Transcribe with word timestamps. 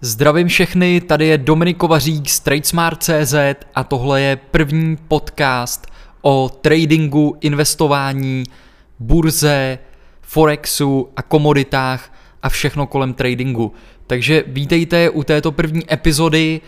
Zdravím 0.00 0.48
všechny, 0.48 1.00
tady 1.00 1.26
je 1.26 1.38
Dominik 1.38 1.76
Kovařík 1.76 2.28
z 2.28 2.40
TradeSmart.cz 2.40 3.34
a 3.74 3.84
tohle 3.84 4.20
je 4.20 4.36
první 4.36 4.96
podcast 4.96 5.86
o 6.22 6.50
tradingu, 6.60 7.36
investování, 7.40 8.44
burze, 8.98 9.78
forexu 10.20 11.08
a 11.16 11.22
komoditách 11.22 12.12
a 12.42 12.48
všechno 12.48 12.86
kolem 12.86 13.14
tradingu. 13.14 13.72
Takže 14.06 14.44
vítejte 14.46 15.10
u 15.10 15.22
této 15.22 15.52
první 15.52 15.92
epizody, 15.92 16.60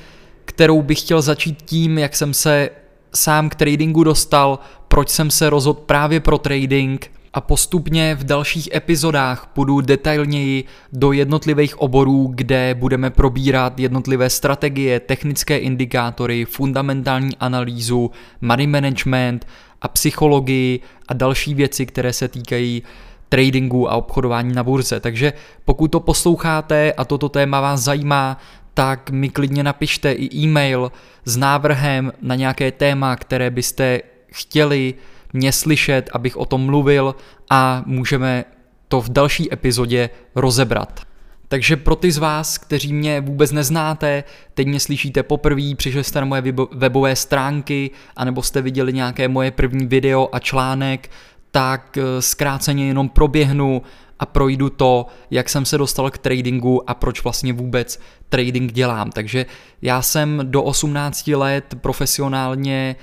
kterou 0.45 0.83
bych 0.83 1.01
chtěl 1.01 1.23
začít 1.23 1.63
tím, 1.63 1.99
jak 1.99 2.17
jsem 2.17 2.35
se 2.35 2.71
sám 3.15 3.49
k 3.49 3.55
tradingu 3.55 4.05
dostal, 4.05 4.59
proč 4.89 5.09
jsem 5.09 5.31
se 5.31 5.51
rozhodl 5.51 5.81
právě 5.87 6.21
pro 6.21 6.39
trading 6.39 7.11
a 7.33 7.41
postupně 7.41 8.15
v 8.15 8.25
dalších 8.25 8.69
epizodách 8.75 9.47
půjdu 9.47 9.81
detailněji 9.81 10.65
do 10.93 11.13
jednotlivých 11.13 11.81
oborů, 11.81 12.33
kde 12.35 12.75
budeme 12.75 13.11
probírat 13.11 13.79
jednotlivé 13.79 14.31
strategie, 14.31 15.01
technické 15.01 15.59
indikátory, 15.59 16.45
fundamentální 16.45 17.37
analýzu, 17.37 18.11
money 18.41 18.67
management 18.67 19.47
a 19.83 19.89
psychologii 19.89 20.81
a 21.09 21.15
další 21.15 21.55
věci, 21.55 21.87
které 21.87 22.13
se 22.13 22.29
týkají 22.29 22.83
tradingu 23.29 23.91
a 23.91 23.95
obchodování 23.95 24.55
na 24.55 24.63
burze. 24.63 25.01
Takže 25.01 25.33
pokud 25.65 25.89
to 25.89 26.01
posloucháte 26.01 26.93
a 26.93 27.05
toto 27.05 27.29
téma 27.29 27.61
vás 27.61 27.81
zajímá, 27.81 28.39
tak 28.75 29.11
mi 29.11 29.29
klidně 29.29 29.63
napište 29.63 30.13
i 30.13 30.37
e-mail 30.37 30.93
s 31.25 31.37
návrhem 31.37 32.13
na 32.23 32.35
nějaké 32.35 32.73
téma, 32.73 33.17
které 33.17 33.51
byste 33.51 34.01
chtěli 34.33 34.95
mě 35.33 35.53
slyšet, 35.53 36.11
abych 36.13 36.37
o 36.37 36.47
tom 36.47 36.67
mluvil 36.67 37.15
a 37.51 37.83
můžeme 37.87 38.45
to 38.89 39.01
v 39.01 39.09
další 39.09 39.53
epizodě 39.53 40.11
rozebrat. 40.35 41.01
Takže 41.49 41.77
pro 41.77 41.97
ty 41.97 42.13
z 42.13 42.19
vás, 42.19 42.59
kteří 42.59 42.93
mě 42.93 43.21
vůbec 43.21 43.53
neznáte, 43.53 44.25
teď 44.55 44.67
mě 44.67 44.81
slyšíte 44.81 45.23
poprvé, 45.23 45.75
přišli 45.77 46.05
jste 46.05 46.21
na 46.21 46.27
moje 46.27 46.43
webové 46.73 47.17
stránky, 47.17 47.91
anebo 48.17 48.43
jste 48.43 48.63
viděli 48.63 48.93
nějaké 48.93 49.29
moje 49.29 49.51
první 49.51 49.87
video 49.87 50.29
a 50.33 50.39
článek, 50.39 51.11
tak 51.51 51.99
eh, 51.99 52.23
zkráceně 52.23 52.87
jenom 52.87 53.09
proběhnu 53.09 53.83
a 54.19 54.27
projdu 54.27 54.71
to, 54.71 55.07
jak 55.31 55.49
jsem 55.49 55.65
se 55.65 55.79
dostal 55.79 56.11
k 56.11 56.19
tradingu 56.19 56.91
a 56.91 56.95
proč 56.95 57.25
vlastně 57.25 57.53
vůbec 57.53 58.01
trading 58.29 58.73
dělám. 58.73 59.11
Takže 59.11 59.47
já 59.83 60.03
jsem 60.03 60.41
do 60.43 60.63
18 60.63 61.29
let 61.29 61.75
profesionálně 61.81 62.97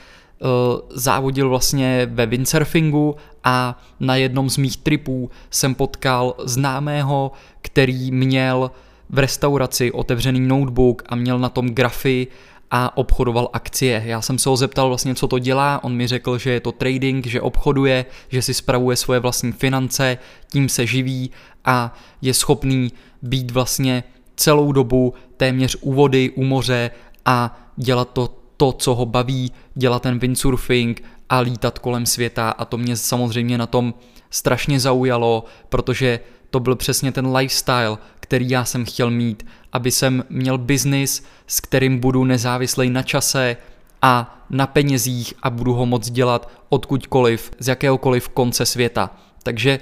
závodil 0.90 1.50
vlastně 1.50 2.08
ve 2.12 2.26
windsurfingu 2.26 3.16
a 3.44 3.82
na 4.00 4.16
jednom 4.16 4.50
z 4.50 4.58
mých 4.58 4.78
tripů 4.78 5.30
jsem 5.50 5.76
potkal 5.76 6.36
známého, 6.44 7.32
který 7.62 8.12
měl 8.12 8.72
v 9.10 9.20
restauraci 9.20 9.92
otevřený 9.92 10.40
notebook 10.40 11.04
a 11.10 11.16
měl 11.16 11.40
na 11.40 11.50
tom 11.50 11.70
grafy 11.70 12.28
a 12.72 12.98
obchodoval 12.98 13.50
akcie. 13.54 14.04
Já 14.06 14.22
jsem 14.22 14.40
se 14.40 14.50
ho 14.50 14.58
zeptal 14.58 14.88
vlastně, 14.88 15.16
co 15.16 15.28
to 15.28 15.40
dělá, 15.40 15.84
on 15.84 15.96
mi 15.96 16.08
řekl, 16.08 16.38
že 16.38 16.52
je 16.52 16.60
to 16.60 16.72
trading, 16.72 17.26
že 17.26 17.42
obchoduje, 17.42 18.06
že 18.30 18.42
si 18.42 18.54
spravuje 18.54 18.96
svoje 18.96 19.20
vlastní 19.20 19.52
finance, 19.52 20.18
tím 20.52 20.70
se 20.70 20.86
živí 20.86 21.32
a 21.66 21.94
je 22.22 22.34
schopný 22.34 22.92
být 23.22 23.52
vlastně 23.52 24.04
celou 24.36 24.72
dobu 24.72 25.14
téměř 25.38 25.78
u 25.82 25.94
vody, 25.94 26.32
u 26.36 26.44
moře 26.44 26.92
a 27.26 27.60
dělat 27.76 28.10
to 28.14 28.30
to, 28.58 28.72
co 28.72 28.96
ho 28.96 29.06
baví, 29.06 29.52
dělat 29.76 30.02
ten 30.02 30.20
windsurfing 30.20 31.04
a 31.30 31.40
lítat 31.40 31.80
kolem 31.80 32.06
světa 32.06 32.50
a 32.50 32.66
to 32.66 32.78
mě 32.78 32.98
samozřejmě 32.98 33.58
na 33.58 33.68
tom 33.68 33.94
strašně 34.30 34.80
zaujalo, 34.80 35.46
protože 35.70 36.20
to 36.50 36.60
byl 36.60 36.76
přesně 36.76 37.12
ten 37.12 37.36
lifestyle, 37.36 37.98
který 38.20 38.50
já 38.50 38.66
jsem 38.66 38.86
chtěl 38.86 39.12
mít, 39.12 39.46
aby 39.72 39.92
jsem 39.92 40.24
měl 40.30 40.58
biznis, 40.58 41.24
s 41.48 41.60
kterým 41.60 42.00
budu 42.00 42.24
nezávislý 42.24 42.90
na 42.90 43.04
čase 43.04 43.58
a 44.02 44.46
na 44.50 44.68
penězích 44.68 45.34
a 45.44 45.50
budu 45.50 45.74
ho 45.74 45.86
moc 45.86 46.10
dělat 46.10 46.52
odkudkoliv, 46.70 47.52
z 47.60 47.68
jakéhokoliv 47.68 48.30
konce 48.30 48.66
světa. 48.66 49.18
Takže 49.44 49.80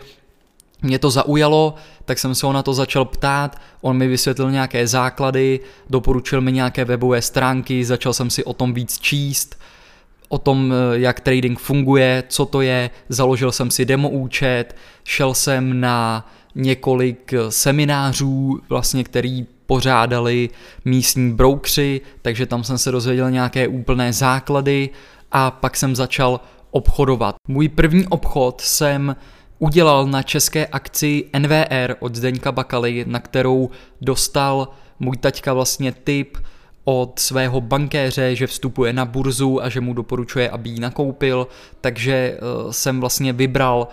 mě 0.86 1.00
to 1.00 1.10
zaujalo, 1.10 1.76
tak 2.06 2.20
jsem 2.20 2.36
se 2.36 2.46
ho 2.46 2.54
na 2.54 2.64
to 2.64 2.74
začal 2.74 3.06
ptát, 3.06 3.62
on 3.82 3.98
mi 3.98 4.08
vysvětlil 4.08 4.52
nějaké 4.52 4.88
základy, 4.88 5.60
doporučil 5.90 6.42
mi 6.42 6.52
nějaké 6.52 6.86
webové 6.86 7.22
stránky, 7.22 7.86
začal 7.86 8.14
jsem 8.14 8.30
si 8.30 8.44
o 8.44 8.54
tom 8.54 8.74
víc 8.74 9.00
číst, 9.00 9.60
o 10.30 10.38
tom, 10.38 10.74
eh, 10.74 11.00
jak 11.00 11.20
trading 11.20 11.60
funguje, 11.60 12.24
co 12.28 12.46
to 12.46 12.62
je, 12.62 12.90
založil 13.10 13.52
jsem 13.52 13.72
si 13.72 13.86
demo 13.86 14.10
účet, 14.10 14.76
šel 15.04 15.34
jsem 15.34 15.80
na 15.80 16.30
několik 16.56 17.34
eh, 17.34 17.52
seminářů, 17.52 18.60
vlastně, 18.70 19.04
který 19.04 19.46
pořádali 19.66 20.50
místní 20.86 21.34
broukři, 21.34 22.02
takže 22.22 22.46
tam 22.46 22.64
jsem 22.64 22.78
se 22.78 22.92
dozvěděl 22.92 23.32
nějaké 23.32 23.68
úplné 23.68 24.14
základy 24.14 24.90
a 25.32 25.52
pak 25.52 25.78
jsem 25.78 25.96
začal 25.96 26.40
obchodovat. 26.72 27.36
Můj 27.48 27.70
první 27.70 28.08
obchod 28.08 28.62
jsem 28.62 29.16
udělal 29.60 30.08
na 30.08 30.24
české 30.24 30.68
akci 30.68 31.26
NVR 31.40 31.96
od 32.00 32.16
Zdeňka 32.16 32.52
Bakaly, 32.52 33.06
na 33.08 33.20
kterou 33.20 33.70
dostal 34.02 34.68
můj 35.00 35.18
taťka 35.18 35.54
vlastně 35.54 35.92
tip 35.92 36.38
od 36.84 37.20
svého 37.20 37.62
bankéře, 37.62 38.36
že 38.36 38.48
vstupuje 38.48 38.94
na 38.94 39.06
burzu 39.06 39.64
a 39.64 39.70
že 39.70 39.82
mu 39.82 39.94
doporučuje, 39.94 40.50
aby 40.50 40.70
ji 40.70 40.80
nakoupil, 40.80 41.48
takže 41.82 42.14
eh, 42.14 42.40
jsem 42.74 43.00
vlastně 43.00 43.34
vybral 43.34 43.88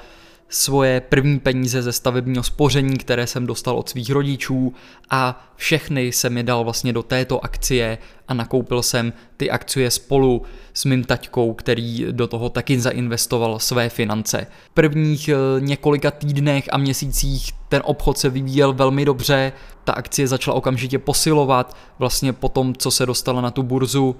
svoje 0.54 1.00
první 1.00 1.40
peníze 1.40 1.82
ze 1.82 1.92
stavebního 1.92 2.42
spoření, 2.42 2.98
které 2.98 3.26
jsem 3.26 3.46
dostal 3.46 3.76
od 3.76 3.88
svých 3.88 4.10
rodičů 4.10 4.74
a 5.10 5.52
všechny 5.56 6.06
jsem 6.06 6.36
je 6.36 6.42
dal 6.42 6.64
vlastně 6.64 6.92
do 6.92 7.02
této 7.02 7.44
akcie 7.44 7.98
a 8.28 8.34
nakoupil 8.34 8.82
jsem 8.82 9.12
ty 9.36 9.50
akcie 9.50 9.90
spolu 9.90 10.42
s 10.74 10.84
mým 10.84 11.04
taťkou, 11.04 11.54
který 11.54 12.06
do 12.10 12.26
toho 12.26 12.48
taky 12.48 12.80
zainvestoval 12.80 13.58
své 13.58 13.88
finance. 13.88 14.46
V 14.66 14.70
prvních 14.70 15.28
eh, 15.28 15.36
několika 15.58 16.10
týdnech 16.10 16.64
a 16.72 16.78
měsících 16.78 17.52
ten 17.68 17.82
obchod 17.84 18.18
se 18.18 18.30
vyvíjel 18.30 18.72
velmi 18.72 19.04
dobře, 19.04 19.52
ta 19.84 19.92
akcie 19.92 20.28
začala 20.28 20.56
okamžitě 20.56 20.98
posilovat, 20.98 21.76
vlastně 21.98 22.32
po 22.32 22.48
tom, 22.48 22.74
co 22.74 22.90
se 22.90 23.06
dostala 23.06 23.40
na 23.40 23.50
tu 23.50 23.62
burzu 23.62 24.16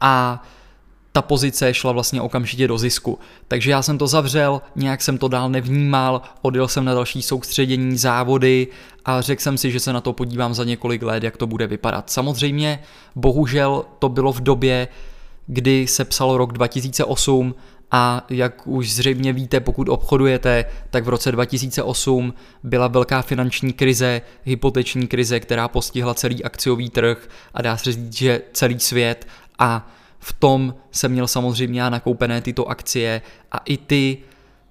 a 0.00 0.44
ta 1.16 1.22
pozice 1.22 1.74
šla 1.74 1.92
vlastně 1.92 2.20
okamžitě 2.20 2.68
do 2.68 2.78
zisku. 2.78 3.18
Takže 3.48 3.70
já 3.70 3.82
jsem 3.82 3.98
to 3.98 4.06
zavřel, 4.06 4.62
nějak 4.76 5.02
jsem 5.02 5.18
to 5.18 5.28
dál 5.28 5.50
nevnímal, 5.50 6.22
odjel 6.42 6.68
jsem 6.68 6.84
na 6.84 6.94
další 6.94 7.22
soustředění, 7.22 7.96
závody 7.96 8.66
a 9.04 9.20
řekl 9.20 9.42
jsem 9.42 9.58
si, 9.58 9.70
že 9.70 9.80
se 9.80 9.92
na 9.92 10.00
to 10.00 10.12
podívám 10.12 10.54
za 10.54 10.64
několik 10.64 11.02
let, 11.02 11.22
jak 11.22 11.36
to 11.36 11.46
bude 11.46 11.66
vypadat. 11.66 12.10
Samozřejmě, 12.10 12.82
bohužel 13.14 13.84
to 13.98 14.08
bylo 14.08 14.32
v 14.32 14.40
době, 14.40 14.88
kdy 15.46 15.86
se 15.86 16.04
psal 16.04 16.36
rok 16.36 16.52
2008 16.52 17.54
a 17.90 18.26
jak 18.30 18.66
už 18.66 18.92
zřejmě 18.92 19.32
víte, 19.32 19.60
pokud 19.60 19.88
obchodujete, 19.88 20.64
tak 20.90 21.04
v 21.04 21.08
roce 21.08 21.32
2008 21.32 22.34
byla 22.62 22.88
velká 22.88 23.22
finanční 23.22 23.72
krize, 23.72 24.22
hypoteční 24.44 25.06
krize, 25.06 25.40
která 25.40 25.68
postihla 25.68 26.14
celý 26.14 26.44
akciový 26.44 26.90
trh 26.90 27.28
a 27.54 27.62
dá 27.62 27.76
se 27.76 27.92
říct, 27.92 28.12
že 28.12 28.40
celý 28.52 28.80
svět 28.80 29.26
a 29.58 29.88
v 30.26 30.32
tom 30.32 30.74
jsem 30.90 31.12
měl 31.12 31.26
samozřejmě 31.26 31.80
já 31.80 31.90
nakoupené 31.90 32.40
tyto 32.40 32.66
akcie 32.66 33.22
a 33.52 33.58
i 33.58 33.76
ty 33.76 34.18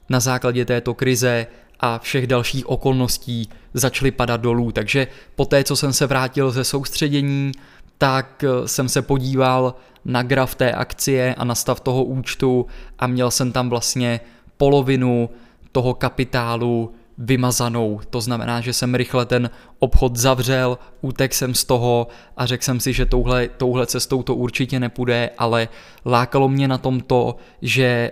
na 0.09 0.19
základě 0.19 0.65
této 0.65 0.93
krize 0.93 1.47
a 1.79 1.99
všech 1.99 2.27
dalších 2.27 2.69
okolností 2.69 3.49
začaly 3.73 4.11
padat 4.11 4.41
dolů. 4.41 4.71
Takže 4.71 5.07
po 5.35 5.45
té, 5.45 5.63
co 5.63 5.75
jsem 5.75 5.93
se 5.93 6.07
vrátil 6.07 6.51
ze 6.51 6.63
soustředění, 6.63 7.51
tak 7.97 8.43
eh, 8.43 8.67
jsem 8.67 8.89
se 8.89 9.01
podíval 9.01 9.75
na 10.05 10.23
graf 10.23 10.55
té 10.55 10.71
akcie 10.71 11.35
a 11.35 11.43
na 11.43 11.55
stav 11.55 11.79
toho 11.79 12.03
účtu 12.03 12.65
a 12.99 13.07
měl 13.07 13.31
jsem 13.31 13.51
tam 13.51 13.69
vlastně 13.69 14.19
polovinu 14.57 15.29
toho 15.71 15.93
kapitálu 15.93 16.93
vymazanou. 17.17 18.01
To 18.09 18.21
znamená, 18.21 18.61
že 18.61 18.73
jsem 18.73 18.95
rychle 18.95 19.25
ten 19.25 19.49
obchod 19.79 20.15
zavřel, 20.15 20.77
utek 21.01 21.33
jsem 21.33 21.55
z 21.55 21.63
toho 21.63 22.07
a 22.37 22.45
řekl 22.45 22.63
jsem 22.63 22.79
si, 22.79 22.93
že 22.93 23.05
touhle, 23.05 23.47
touhle 23.47 23.85
cestou 23.85 24.23
to 24.23 24.35
určitě 24.35 24.79
nepůjde, 24.79 25.29
ale 25.37 25.67
lákalo 26.05 26.49
mě 26.49 26.67
na 26.67 26.77
tom 26.77 27.01
to, 27.01 27.35
že 27.61 28.11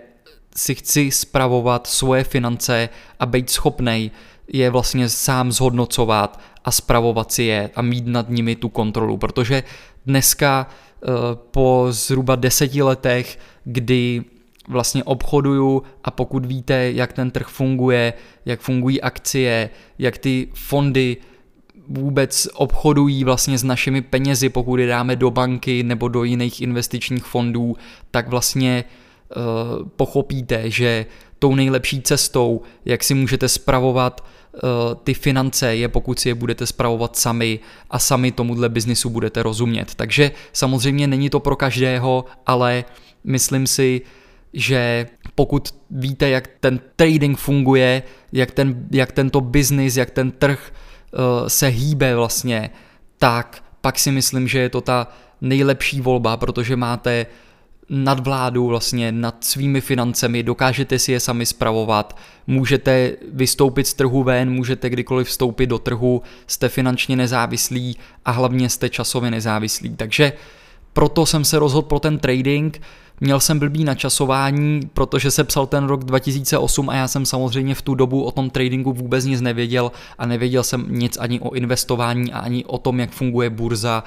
si 0.56 0.76
chci 0.76 1.12
spravovat 1.12 1.88
svoje 1.88 2.24
finance 2.24 2.90
a 3.20 3.26
být 3.26 3.50
schopnej 3.50 4.12
je 4.48 4.70
vlastně 4.70 5.10
sám 5.10 5.52
zhodnocovat 5.52 6.40
a 6.66 6.72
spravovat 6.72 7.32
si 7.32 7.44
je 7.44 7.70
a 7.76 7.82
mít 7.82 8.08
nad 8.08 8.30
nimi 8.30 8.56
tu 8.56 8.70
kontrolu, 8.70 9.18
protože 9.18 9.64
dneska 10.06 10.68
eh, 10.68 11.08
po 11.52 11.88
zhruba 11.90 12.36
deseti 12.36 12.82
letech, 12.82 13.40
kdy 13.64 14.24
vlastně 14.68 15.04
obchoduju 15.04 15.84
a 16.04 16.12
pokud 16.12 16.46
víte, 16.46 16.92
jak 16.92 17.14
ten 17.14 17.32
trh 17.32 17.48
funguje, 17.48 18.14
jak 18.46 18.60
fungují 18.60 19.02
akcie, 19.02 19.70
jak 20.00 20.18
ty 20.18 20.48
fondy 20.54 21.18
vůbec 21.88 22.48
obchodují 22.54 23.24
vlastně 23.24 23.58
s 23.58 23.64
našimi 23.64 24.02
penězi, 24.02 24.50
pokud 24.50 24.80
je 24.80 24.88
dáme 24.88 25.16
do 25.16 25.32
banky 25.32 25.84
nebo 25.84 26.08
do 26.08 26.24
jiných 26.24 26.62
investičních 26.62 27.24
fondů, 27.24 27.76
tak 28.12 28.28
vlastně 28.28 28.84
uh, 29.36 29.88
pochopíte, 29.88 30.70
že 30.70 31.06
tou 31.40 31.56
nejlepší 31.56 32.02
cestou, 32.02 32.62
jak 32.86 33.04
si 33.04 33.14
můžete 33.14 33.50
spravovat 33.50 34.24
uh, 34.54 34.60
ty 35.04 35.14
finance, 35.14 35.76
je 35.76 35.88
pokud 35.88 36.20
si 36.20 36.30
je 36.30 36.36
budete 36.36 36.66
spravovat 36.66 37.16
sami 37.16 37.60
a 37.90 38.00
sami 38.00 38.32
tomuhle 38.32 38.70
biznisu 38.70 39.10
budete 39.10 39.44
rozumět. 39.44 39.96
Takže 39.96 40.32
samozřejmě 40.54 41.08
není 41.08 41.30
to 41.30 41.40
pro 41.40 41.56
každého, 41.56 42.26
ale 42.46 42.86
myslím 43.24 43.68
si, 43.68 44.02
že 44.54 45.08
pokud 45.36 45.76
víte, 45.92 46.30
jak 46.30 46.48
ten 46.60 46.80
trading 46.96 47.38
funguje, 47.38 48.04
jak, 48.32 48.52
ten, 48.52 48.88
jak 48.92 49.12
tento 49.12 49.42
biznis, 49.42 49.98
jak 49.98 50.12
ten 50.12 50.32
trh 50.32 50.72
uh, 50.72 51.48
se 51.48 51.68
hýbe 51.68 52.16
vlastně, 52.16 52.70
tak 53.18 53.64
pak 53.82 54.00
si 54.00 54.12
myslím, 54.12 54.48
že 54.48 54.60
je 54.60 54.70
to 54.70 54.82
ta 54.82 55.08
nejlepší 55.42 56.02
volba, 56.02 56.38
protože 56.38 56.76
máte 56.76 57.26
nadvládu 57.90 58.68
vlastně 58.68 59.12
nad 59.12 59.44
svými 59.44 59.82
financemi, 59.82 60.44
dokážete 60.44 61.00
si 61.00 61.12
je 61.12 61.20
sami 61.20 61.46
spravovat, 61.46 62.18
můžete 62.48 63.12
vystoupit 63.34 63.88
z 63.88 63.94
trhu 63.94 64.24
ven, 64.24 64.50
můžete 64.50 64.90
kdykoliv 64.90 65.28
vstoupit 65.28 65.68
do 65.68 65.80
trhu, 65.80 66.22
jste 66.48 66.70
finančně 66.70 67.16
nezávislí 67.16 67.98
a 68.26 68.32
hlavně 68.32 68.70
jste 68.70 68.90
časově 68.90 69.32
nezávislí. 69.32 69.96
Takže 69.96 70.34
proto 70.94 71.26
jsem 71.26 71.46
se 71.46 71.60
rozhodl 71.60 71.88
pro 71.88 72.00
ten 72.00 72.20
trading, 72.20 72.82
Měl 73.22 73.40
jsem 73.40 73.60
blbý 73.60 73.84
načasování, 73.84 74.82
protože 74.94 75.32
se 75.32 75.44
psal 75.44 75.68
ten 75.68 75.86
rok 75.86 76.04
2008 76.04 76.90
a 76.90 76.96
já 76.96 77.08
jsem 77.08 77.26
samozřejmě 77.26 77.76
v 77.76 77.82
tu 77.82 77.96
dobu 77.96 78.24
o 78.24 78.32
tom 78.32 78.50
tradingu 78.50 78.94
vůbec 78.94 79.26
nic 79.26 79.42
nevěděl 79.42 79.92
a 80.18 80.26
nevěděl 80.26 80.64
jsem 80.64 80.86
nic 80.90 81.18
ani 81.18 81.40
o 81.40 81.54
investování 81.54 82.34
a 82.34 82.40
ani 82.40 82.66
o 82.66 82.78
tom, 82.78 83.00
jak 83.00 83.12
funguje 83.12 83.50
burza 83.50 84.04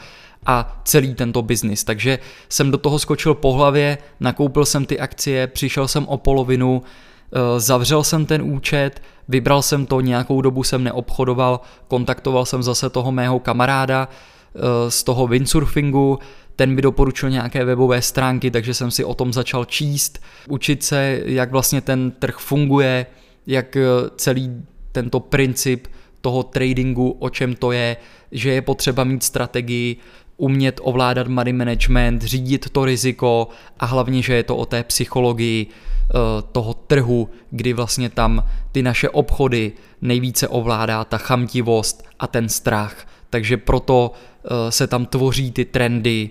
a 0.46 0.80
celý 0.84 1.14
tento 1.14 1.42
biznis. 1.42 1.84
Takže 1.84 2.18
jsem 2.48 2.70
do 2.70 2.78
toho 2.78 2.98
skočil 2.98 3.34
po 3.34 3.52
hlavě, 3.52 3.98
nakoupil 4.20 4.64
jsem 4.64 4.86
ty 4.86 5.00
akcie, 5.00 5.46
přišel 5.46 5.88
jsem 5.88 6.06
o 6.08 6.16
polovinu, 6.16 6.82
eh, 6.82 7.60
zavřel 7.60 8.04
jsem 8.04 8.26
ten 8.26 8.42
účet, 8.42 9.02
vybral 9.28 9.62
jsem 9.62 9.86
to, 9.86 10.00
nějakou 10.00 10.40
dobu 10.40 10.62
jsem 10.62 10.84
neobchodoval, 10.84 11.60
kontaktoval 11.88 12.46
jsem 12.46 12.62
zase 12.62 12.90
toho 12.90 13.12
mého 13.12 13.38
kamaráda 13.38 14.08
eh, 14.08 14.90
z 14.90 15.02
toho 15.02 15.26
windsurfingu, 15.26 16.18
ten 16.56 16.74
mi 16.74 16.82
doporučil 16.82 17.30
nějaké 17.30 17.64
webové 17.64 18.02
stránky, 18.02 18.50
takže 18.50 18.74
jsem 18.74 18.90
si 18.90 19.04
o 19.04 19.14
tom 19.14 19.32
začal 19.32 19.64
číst, 19.64 20.22
učit 20.48 20.82
se, 20.82 21.20
jak 21.24 21.50
vlastně 21.50 21.80
ten 21.80 22.10
trh 22.10 22.36
funguje, 22.38 23.06
jak 23.46 23.76
eh, 23.76 23.82
celý 24.16 24.62
tento 24.92 25.20
princip 25.20 25.86
toho 26.20 26.42
tradingu, 26.42 27.10
o 27.10 27.30
čem 27.30 27.54
to 27.54 27.72
je, 27.72 27.96
že 28.32 28.50
je 28.50 28.62
potřeba 28.62 29.04
mít 29.04 29.22
strategii, 29.22 29.96
umět 30.36 30.80
ovládat 30.82 31.28
money 31.28 31.52
management, 31.52 32.22
řídit 32.22 32.70
to 32.70 32.84
riziko 32.84 33.48
a 33.80 33.86
hlavně, 33.86 34.22
že 34.22 34.34
je 34.34 34.42
to 34.42 34.56
o 34.56 34.66
té 34.66 34.82
psychologii 34.82 35.66
eh, 35.66 36.14
toho 36.52 36.74
trhu, 36.74 37.30
kdy 37.50 37.72
vlastně 37.72 38.08
tam 38.08 38.44
ty 38.72 38.82
naše 38.82 39.08
obchody 39.08 39.72
nejvíce 40.02 40.48
ovládá 40.48 41.04
ta 41.04 41.18
chamtivost 41.18 42.04
a 42.18 42.26
ten 42.26 42.48
strach. 42.48 43.06
Takže 43.30 43.56
proto 43.56 44.12
eh, 44.12 44.72
se 44.72 44.86
tam 44.86 45.06
tvoří 45.06 45.52
ty 45.52 45.64
trendy, 45.64 46.30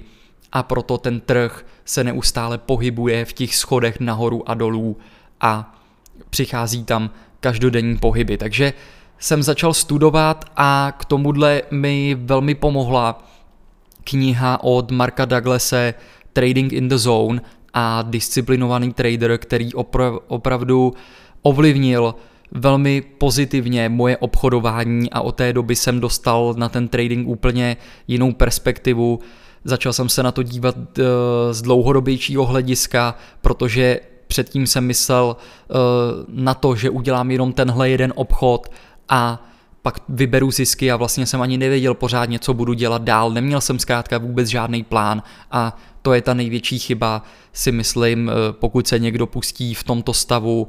a 0.52 0.64
proto 0.64 0.98
ten 0.98 1.20
trh 1.20 1.66
se 1.86 2.04
neustále 2.04 2.58
pohybuje 2.58 3.26
v 3.26 3.34
těch 3.34 3.56
schodech 3.56 4.00
nahoru 4.00 4.50
a 4.50 4.54
dolů 4.54 4.98
a 5.42 5.76
přichází 6.30 6.84
tam 6.84 7.10
každodenní 7.40 7.98
pohyby. 7.98 8.38
Takže 8.38 8.74
jsem 9.20 9.44
začal 9.44 9.74
studovat 9.74 10.46
a 10.58 10.94
k 10.98 11.06
tomuhle 11.06 11.62
mi 11.72 12.18
velmi 12.20 12.56
pomohla 12.56 13.24
kniha 14.04 14.64
od 14.64 14.92
Marka 14.92 15.26
Douglase 15.26 15.94
Trading 16.34 16.74
in 16.74 16.90
the 16.90 16.98
Zone 16.98 17.42
a 17.74 18.02
disciplinovaný 18.02 18.94
trader, 18.94 19.38
který 19.38 19.70
opra- 19.74 20.20
opravdu 20.28 20.94
ovlivnil 21.42 22.16
velmi 22.52 23.02
pozitivně 23.02 23.90
moje 23.90 24.18
obchodování 24.18 25.12
a 25.12 25.22
od 25.22 25.36
té 25.36 25.54
doby 25.54 25.76
jsem 25.76 26.00
dostal 26.00 26.54
na 26.58 26.70
ten 26.70 26.88
trading 26.88 27.28
úplně 27.28 27.78
jinou 28.08 28.32
perspektivu 28.32 29.20
Začal 29.68 29.94
jsem 29.94 30.10
se 30.10 30.24
na 30.24 30.32
to 30.32 30.44
dívat 30.44 30.76
uh, 30.76 31.06
z 31.52 31.62
dlouhodobějšího 31.62 32.46
hlediska, 32.46 33.16
protože 33.42 34.00
předtím 34.28 34.68
jsem 34.68 34.86
myslel 34.86 35.36
uh, 35.36 35.76
na 36.28 36.54
to, 36.54 36.76
že 36.76 36.90
udělám 36.90 37.32
jenom 37.32 37.54
tenhle 37.54 37.90
jeden 37.90 38.14
obchod 38.16 38.72
a 39.10 39.50
pak 39.82 40.00
vyberu 40.10 40.52
zisky 40.52 40.92
a 40.92 40.96
vlastně 40.96 41.26
jsem 41.26 41.42
ani 41.42 41.58
nevěděl 41.58 41.94
pořádně, 41.94 42.40
co 42.40 42.54
budu 42.54 42.74
dělat 42.74 43.02
dál. 43.02 43.32
Neměl 43.32 43.62
jsem 43.62 43.80
zkrátka 43.80 44.18
vůbec 44.18 44.48
žádný 44.48 44.84
plán 44.84 45.24
a 45.52 45.78
to 46.02 46.14
je 46.14 46.22
ta 46.22 46.34
největší 46.34 46.80
chyba, 46.80 47.24
si 47.54 47.72
myslím, 47.72 48.30
eh, 48.30 48.54
pokud 48.54 48.88
se 48.88 49.00
někdo 49.00 49.28
pustí 49.28 49.74
v 49.74 49.84
tomto 49.84 50.14
stavu 50.14 50.68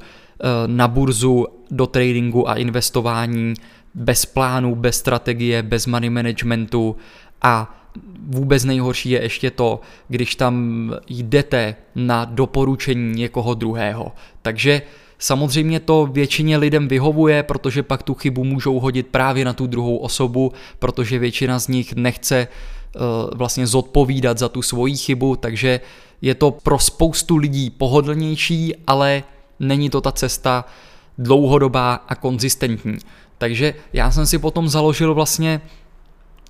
na 0.67 0.89
burzu 0.89 1.47
do 1.71 1.87
tradingu 1.87 2.49
a 2.49 2.55
investování 2.55 3.55
bez 3.95 4.27
plánu, 4.27 4.75
bez 4.75 4.97
strategie, 4.97 5.63
bez 5.63 5.87
money 5.87 6.11
managementu 6.11 6.97
a 7.43 7.86
vůbec 8.27 8.65
nejhorší 8.65 9.11
je 9.11 9.23
ještě 9.23 9.51
to, 9.51 9.81
když 10.09 10.35
tam 10.35 10.95
jdete 11.09 11.77
na 11.95 12.25
doporučení 12.25 13.13
někoho 13.17 13.55
druhého. 13.55 14.13
Takže 14.43 14.83
Samozřejmě 15.19 15.81
to 15.81 16.09
většině 16.13 16.57
lidem 16.57 16.89
vyhovuje, 16.89 17.43
protože 17.43 17.83
pak 17.83 18.03
tu 18.03 18.15
chybu 18.15 18.45
můžou 18.45 18.81
hodit 18.81 19.07
právě 19.07 19.45
na 19.45 19.53
tu 19.53 19.67
druhou 19.67 19.97
osobu, 19.97 20.53
protože 20.79 21.19
většina 21.19 21.59
z 21.59 21.69
nich 21.69 21.93
nechce 21.93 22.49
uh, 22.49 23.03
vlastně 23.35 23.67
zodpovídat 23.67 24.39
za 24.39 24.49
tu 24.49 24.63
svoji 24.63 24.97
chybu, 24.97 25.37
takže 25.37 25.81
je 26.23 26.35
to 26.35 26.51
pro 26.51 26.79
spoustu 26.79 27.37
lidí 27.37 27.71
pohodlnější, 27.71 28.75
ale 28.87 29.23
není 29.61 29.91
to 29.91 30.01
ta 30.01 30.13
cesta 30.13 30.65
dlouhodobá 31.19 31.95
a 31.95 32.15
konzistentní. 32.15 32.97
Takže 33.39 33.75
já 33.93 34.11
jsem 34.11 34.27
si 34.27 34.39
potom 34.39 34.69
založil 34.69 35.15
vlastně 35.15 35.61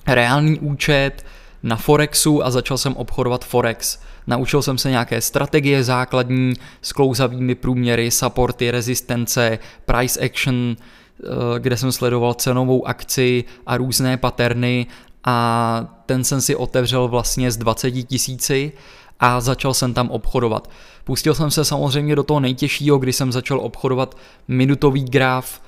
reálný 0.07 0.59
účet, 0.61 1.25
na 1.63 1.77
Forexu 1.77 2.45
a 2.45 2.51
začal 2.51 2.79
jsem 2.79 2.97
obchodovat 2.97 3.45
Forex. 3.45 3.99
Naučil 4.27 4.63
jsem 4.63 4.79
se 4.79 4.91
nějaké 4.91 5.21
strategie 5.21 5.85
základní 5.85 6.55
s 6.83 6.93
klouzavými 6.93 7.55
průměry, 7.55 8.11
supporty, 8.11 8.71
rezistence, 8.71 9.59
price 9.85 10.21
action, 10.21 10.77
eh, 10.77 11.25
kde 11.59 11.77
jsem 11.77 11.93
sledoval 11.93 12.35
cenovou 12.35 12.87
akci 12.87 13.45
a 13.67 13.77
různé 13.77 14.17
paterny 14.17 14.87
a 15.25 15.87
ten 16.07 16.25
jsem 16.25 16.41
si 16.41 16.57
otevřel 16.57 17.09
vlastně 17.09 17.51
z 17.51 17.57
20 17.57 17.91
tisíci 17.91 18.73
a 19.21 19.41
začal 19.41 19.75
jsem 19.75 19.95
tam 19.95 20.11
obchodovat. 20.11 20.71
Pustil 21.05 21.35
jsem 21.35 21.51
se 21.51 21.65
samozřejmě 21.65 22.17
do 22.17 22.23
toho 22.23 22.41
nejtěžšího, 22.41 22.99
kdy 22.99 23.13
jsem 23.13 23.33
začal 23.33 23.61
obchodovat 23.61 24.17
minutový 24.49 25.05
graf, 25.05 25.61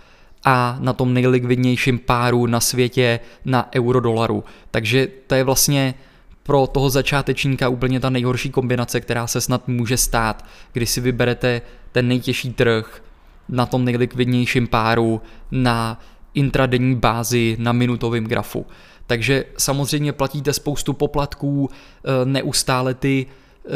a 0.45 0.79
na 0.81 0.93
tom 0.93 1.15
nejlikvidnějším 1.15 1.99
páru 1.99 2.47
na 2.47 2.61
světě 2.61 3.21
na 3.45 3.69
euro-dolaru. 3.75 4.45
Takže 4.71 5.09
to 5.27 5.35
je 5.35 5.45
vlastně 5.45 5.95
pro 6.43 6.67
toho 6.67 6.91
začátečníka 6.91 7.69
úplně 7.69 8.01
ta 8.01 8.11
nejhorší 8.11 8.51
kombinace, 8.51 9.01
která 9.01 9.27
se 9.27 9.41
snad 9.41 9.69
může 9.69 9.97
stát, 9.97 10.45
kdy 10.73 10.87
si 10.87 11.01
vyberete 11.01 11.63
ten 11.93 12.09
nejtěžší 12.09 12.53
trh 12.53 13.03
na 13.49 13.67
tom 13.67 13.85
nejlikvidnějším 13.85 14.67
páru 14.67 15.21
na 15.51 16.01
intradenní 16.35 16.97
bázi 16.97 17.57
na 17.61 17.73
minutovém 17.73 18.25
grafu. 18.25 18.67
Takže 19.07 19.45
samozřejmě 19.59 20.13
platíte 20.13 20.53
spoustu 20.53 20.93
poplatků, 20.93 21.71
eh, 21.71 22.25
neustále 22.25 22.95
ty 22.95 23.27
eh, 23.27 23.71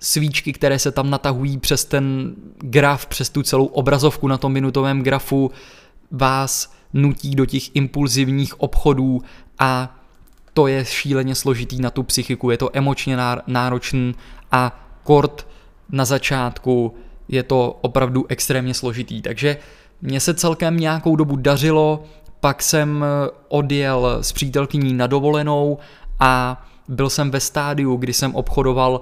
svíčky, 0.00 0.52
které 0.52 0.78
se 0.78 0.90
tam 0.90 1.10
natahují 1.10 1.58
přes 1.58 1.84
ten 1.84 2.34
graf, 2.58 3.06
přes 3.06 3.30
tu 3.30 3.42
celou 3.42 3.64
obrazovku 3.64 4.28
na 4.28 4.38
tom 4.38 4.52
minutovém 4.52 5.02
grafu, 5.02 5.50
vás 6.14 6.72
nutí 6.92 7.34
do 7.34 7.46
těch 7.46 7.76
impulzivních 7.76 8.60
obchodů 8.60 9.22
a 9.58 9.98
to 10.52 10.66
je 10.66 10.84
šíleně 10.84 11.34
složitý 11.34 11.80
na 11.80 11.90
tu 11.90 12.02
psychiku, 12.02 12.50
je 12.50 12.58
to 12.58 12.70
emočně 12.72 13.16
náročný 13.46 14.14
a 14.52 14.86
kort 15.04 15.46
na 15.90 16.04
začátku 16.04 16.94
je 17.28 17.42
to 17.42 17.78
opravdu 17.80 18.26
extrémně 18.28 18.74
složitý. 18.74 19.22
Takže 19.22 19.56
mně 20.02 20.20
se 20.20 20.34
celkem 20.34 20.76
nějakou 20.76 21.16
dobu 21.16 21.36
dařilo, 21.36 22.04
pak 22.40 22.62
jsem 22.62 23.04
eh, 23.04 23.30
odjel 23.48 24.18
s 24.20 24.32
přítelkyní 24.32 24.94
na 24.94 25.06
dovolenou 25.06 25.78
a 26.20 26.64
byl 26.88 27.10
jsem 27.10 27.30
ve 27.30 27.40
stádiu, 27.40 27.96
kdy 27.96 28.12
jsem 28.12 28.34
obchodoval 28.34 29.00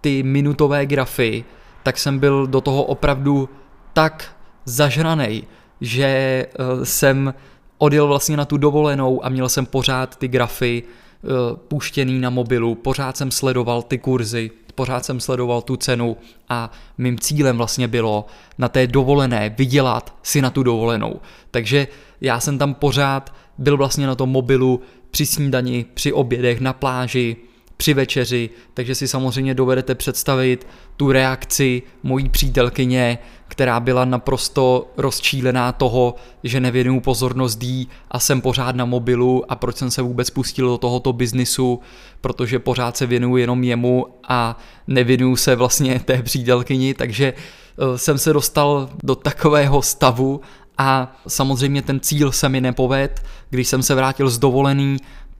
ty 0.00 0.22
minutové 0.22 0.86
grafy, 0.86 1.44
tak 1.82 1.98
jsem 1.98 2.18
byl 2.18 2.46
do 2.46 2.60
toho 2.60 2.82
opravdu 2.82 3.48
tak 3.92 4.36
zažranej, 4.64 5.42
že 5.80 6.06
eh, 6.06 6.46
jsem 6.86 7.34
odjel 7.78 8.06
vlastně 8.06 8.36
na 8.36 8.44
tu 8.44 8.56
dovolenou 8.56 9.24
a 9.24 9.28
měl 9.28 9.48
jsem 9.48 9.66
pořád 9.66 10.16
ty 10.16 10.28
grafy 10.28 10.82
eh, 10.82 11.28
puštěný 11.68 12.20
na 12.20 12.30
mobilu, 12.30 12.74
pořád 12.74 13.16
jsem 13.16 13.30
sledoval 13.30 13.82
ty 13.82 13.98
kurzy, 13.98 14.50
pořád 14.74 15.04
jsem 15.04 15.20
sledoval 15.20 15.62
tu 15.62 15.76
cenu 15.76 16.16
a 16.48 16.70
mým 16.98 17.18
cílem 17.18 17.56
vlastně 17.56 17.88
bylo 17.88 18.26
na 18.58 18.68
té 18.68 18.86
dovolené 18.86 19.54
vydělat 19.58 20.14
si 20.22 20.42
na 20.42 20.50
tu 20.50 20.62
dovolenou. 20.62 21.20
Takže 21.50 21.88
já 22.20 22.40
jsem 22.40 22.58
tam 22.58 22.74
pořád 22.74 23.34
byl 23.58 23.76
vlastně 23.76 24.06
na 24.06 24.14
tom 24.14 24.30
mobilu 24.30 24.80
při 25.10 25.26
snídani, 25.26 25.84
při 25.94 26.12
obědech, 26.12 26.60
na 26.60 26.72
pláži, 26.72 27.36
při 27.76 27.94
večeři, 27.94 28.50
takže 28.74 28.94
si 28.94 29.08
samozřejmě 29.08 29.54
dovedete 29.54 29.94
představit 29.94 30.66
tu 30.96 31.12
reakci 31.12 31.82
mojí 32.02 32.28
přítelkyně, 32.28 33.18
která 33.48 33.80
byla 33.80 34.04
naprosto 34.04 34.90
rozčílená 34.96 35.72
toho, 35.72 36.14
že 36.42 36.60
nevěnuju 36.60 37.00
pozornost 37.00 37.62
jí 37.62 37.88
a 38.10 38.18
jsem 38.18 38.40
pořád 38.40 38.76
na 38.76 38.84
mobilu 38.84 39.52
a 39.52 39.56
proč 39.56 39.76
jsem 39.76 39.90
se 39.90 40.02
vůbec 40.02 40.30
pustil 40.30 40.68
do 40.68 40.78
tohoto 40.78 41.12
biznisu, 41.12 41.80
protože 42.20 42.58
pořád 42.58 42.96
se 42.96 43.06
věnuju 43.06 43.36
jenom 43.36 43.64
jemu 43.64 44.06
a 44.28 44.58
nevěnuju 44.86 45.36
se 45.36 45.56
vlastně 45.56 46.00
té 46.00 46.22
přítelkyni, 46.22 46.94
takže 46.94 47.32
eh, 47.34 47.98
jsem 47.98 48.18
se 48.18 48.32
dostal 48.32 48.90
do 49.02 49.14
takového 49.14 49.82
stavu 49.82 50.40
a 50.78 51.16
samozřejmě 51.28 51.82
ten 51.82 52.00
cíl 52.00 52.32
se 52.32 52.48
mi 52.48 52.60
nepoved, 52.60 53.24
když 53.50 53.68
jsem 53.68 53.82
se 53.82 53.94
vrátil 53.94 54.30
z 54.30 54.38
dovolený, 54.38 54.96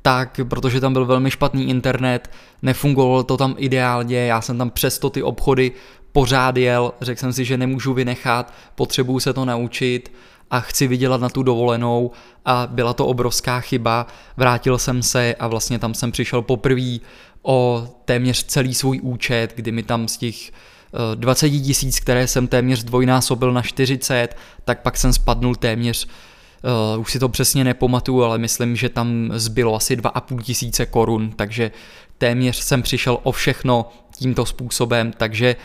tak 0.06 0.40
protože 0.48 0.80
tam 0.80 0.92
byl 0.92 1.06
velmi 1.06 1.30
špatný 1.30 1.68
internet, 1.68 2.30
nefungovalo 2.62 3.22
to 3.22 3.36
tam 3.36 3.54
ideálně, 3.58 4.26
já 4.26 4.40
jsem 4.40 4.58
tam 4.58 4.70
přesto 4.70 5.10
ty 5.10 5.22
obchody 5.22 5.72
pořád 6.12 6.56
jel, 6.56 6.92
řekl 7.00 7.20
jsem 7.20 7.32
si, 7.32 7.44
že 7.44 7.56
nemůžu 7.56 7.94
vynechat, 7.94 8.52
potřebuju 8.74 9.20
se 9.20 9.32
to 9.32 9.44
naučit 9.44 10.12
a 10.50 10.60
chci 10.60 10.86
vydělat 10.86 11.20
na 11.20 11.28
tu 11.28 11.42
dovolenou 11.42 12.10
a 12.44 12.68
byla 12.70 12.92
to 12.92 13.06
obrovská 13.06 13.60
chyba, 13.60 14.06
vrátil 14.36 14.78
jsem 14.78 15.02
se 15.02 15.34
a 15.34 15.48
vlastně 15.48 15.78
tam 15.78 15.94
jsem 15.94 16.12
přišel 16.12 16.42
poprvé 16.42 16.98
o 17.42 17.88
téměř 18.04 18.44
celý 18.44 18.74
svůj 18.74 19.00
účet, 19.02 19.52
kdy 19.56 19.72
mi 19.72 19.82
tam 19.82 20.08
z 20.08 20.16
těch 20.16 20.36
20 21.14 21.46
eh, 21.46 21.50
tisíc, 21.50 22.00
které 22.00 22.26
jsem 22.26 22.46
téměř 22.46 22.84
dvojnásobil 22.84 23.52
na 23.52 23.62
40, 23.62 24.36
tak 24.64 24.82
pak 24.82 24.96
jsem 24.96 25.12
spadnul 25.12 25.54
téměř 25.54 26.08
Uh, 26.94 27.00
už 27.00 27.12
si 27.12 27.18
to 27.18 27.28
přesně 27.28 27.64
nepamatuju, 27.64 28.22
ale 28.22 28.38
myslím, 28.38 28.76
že 28.76 28.88
tam 28.88 29.30
zbylo 29.34 29.74
asi 29.74 29.96
2,5 29.96 30.42
tisíce 30.42 30.86
korun, 30.86 31.32
takže 31.36 31.70
téměř 32.18 32.56
jsem 32.56 32.82
přišel 32.82 33.18
o 33.22 33.32
všechno 33.32 33.92
tímto 34.16 34.46
způsobem, 34.46 35.12
takže 35.16 35.56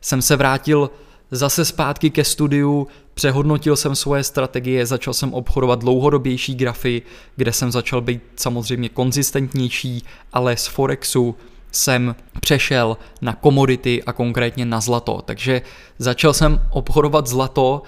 jsem 0.00 0.22
se 0.22 0.36
vrátil 0.36 0.90
zase 1.30 1.64
zpátky 1.64 2.10
ke 2.10 2.24
studiu, 2.24 2.88
přehodnotil 3.14 3.76
jsem 3.76 3.96
svoje 3.96 4.24
strategie, 4.24 4.86
začal 4.86 5.14
jsem 5.14 5.34
obchodovat 5.34 5.80
dlouhodobější 5.80 6.54
grafy, 6.54 7.02
kde 7.36 7.52
jsem 7.52 7.72
začal 7.72 8.00
být 8.00 8.22
samozřejmě 8.36 8.88
konzistentnější, 8.88 10.02
ale 10.32 10.56
z 10.56 10.66
Forexu 10.66 11.36
jsem 11.72 12.16
přešel 12.40 12.96
na 13.22 13.34
komodity 13.34 14.02
a 14.02 14.12
konkrétně 14.12 14.64
na 14.64 14.80
zlato. 14.80 15.22
Takže 15.24 15.62
začal 15.98 16.34
jsem 16.34 16.62
obchodovat 16.70 17.26
zlato 17.26 17.82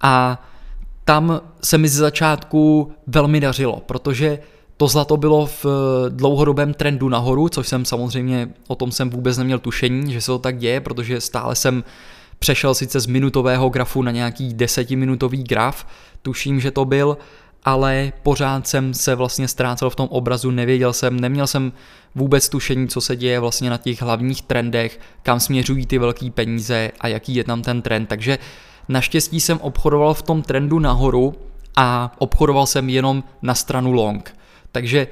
a 0.00 0.44
tam 1.08 1.40
se 1.64 1.78
mi 1.78 1.88
z 1.88 1.94
začátku 1.94 2.92
velmi 3.06 3.40
dařilo, 3.40 3.82
protože 3.86 4.38
to 4.76 4.88
zlato 4.88 5.16
bylo 5.16 5.46
v 5.46 5.66
dlouhodobém 6.08 6.74
trendu 6.74 7.08
nahoru, 7.08 7.48
což 7.48 7.68
jsem 7.68 7.84
samozřejmě, 7.84 8.48
o 8.66 8.74
tom 8.74 8.92
jsem 8.92 9.10
vůbec 9.10 9.38
neměl 9.38 9.58
tušení, 9.58 10.12
že 10.12 10.20
se 10.20 10.26
to 10.26 10.38
tak 10.38 10.58
děje, 10.58 10.80
protože 10.80 11.20
stále 11.20 11.54
jsem 11.54 11.84
přešel 12.38 12.74
sice 12.74 13.00
z 13.00 13.06
minutového 13.06 13.68
grafu 13.68 14.02
na 14.02 14.10
nějaký 14.10 14.54
desetiminutový 14.54 15.44
graf, 15.44 15.86
tuším, 16.22 16.60
že 16.60 16.70
to 16.70 16.84
byl, 16.84 17.18
ale 17.64 18.12
pořád 18.22 18.68
jsem 18.68 18.94
se 18.94 19.14
vlastně 19.14 19.48
ztrácel 19.48 19.90
v 19.90 19.96
tom 19.96 20.08
obrazu, 20.08 20.50
nevěděl 20.50 20.92
jsem, 20.92 21.20
neměl 21.20 21.46
jsem 21.46 21.72
vůbec 22.14 22.48
tušení, 22.48 22.88
co 22.88 23.00
se 23.00 23.16
děje 23.16 23.40
vlastně 23.40 23.70
na 23.70 23.78
těch 23.78 24.02
hlavních 24.02 24.42
trendech, 24.42 25.00
kam 25.22 25.40
směřují 25.40 25.86
ty 25.86 25.98
velké 25.98 26.30
peníze 26.30 26.90
a 27.00 27.08
jaký 27.08 27.34
je 27.34 27.44
tam 27.44 27.62
ten 27.62 27.82
trend, 27.82 28.06
takže 28.06 28.38
Naštěstí 28.88 29.40
jsem 29.40 29.58
obchodoval 29.60 30.14
v 30.14 30.22
tom 30.22 30.42
trendu 30.42 30.78
nahoru 30.78 31.34
a 31.76 32.12
obchodoval 32.18 32.66
jsem 32.66 32.88
jenom 32.88 33.24
na 33.42 33.54
stranu 33.54 33.92
long. 33.92 34.34
Takže 34.72 35.06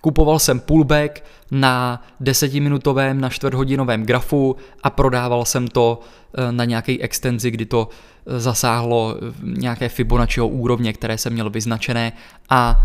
kupoval 0.00 0.38
jsem 0.38 0.60
pullback 0.60 1.24
na 1.50 2.02
desetiminutovém, 2.20 3.20
na 3.20 3.28
čtvrthodinovém 3.28 4.02
grafu 4.02 4.56
a 4.82 4.90
prodával 4.90 5.44
jsem 5.44 5.68
to 5.68 6.00
eh, 6.00 6.52
na 6.52 6.64
nějaké 6.64 6.96
extenzi, 7.00 7.50
kdy 7.50 7.66
to 7.66 7.88
eh, 8.26 8.40
zasáhlo 8.40 9.16
nějaké 9.42 9.88
Fibonacciho 9.88 10.48
úrovně, 10.48 10.92
které 10.92 11.18
jsem 11.18 11.32
měl 11.32 11.50
vyznačené 11.50 12.12
a 12.50 12.76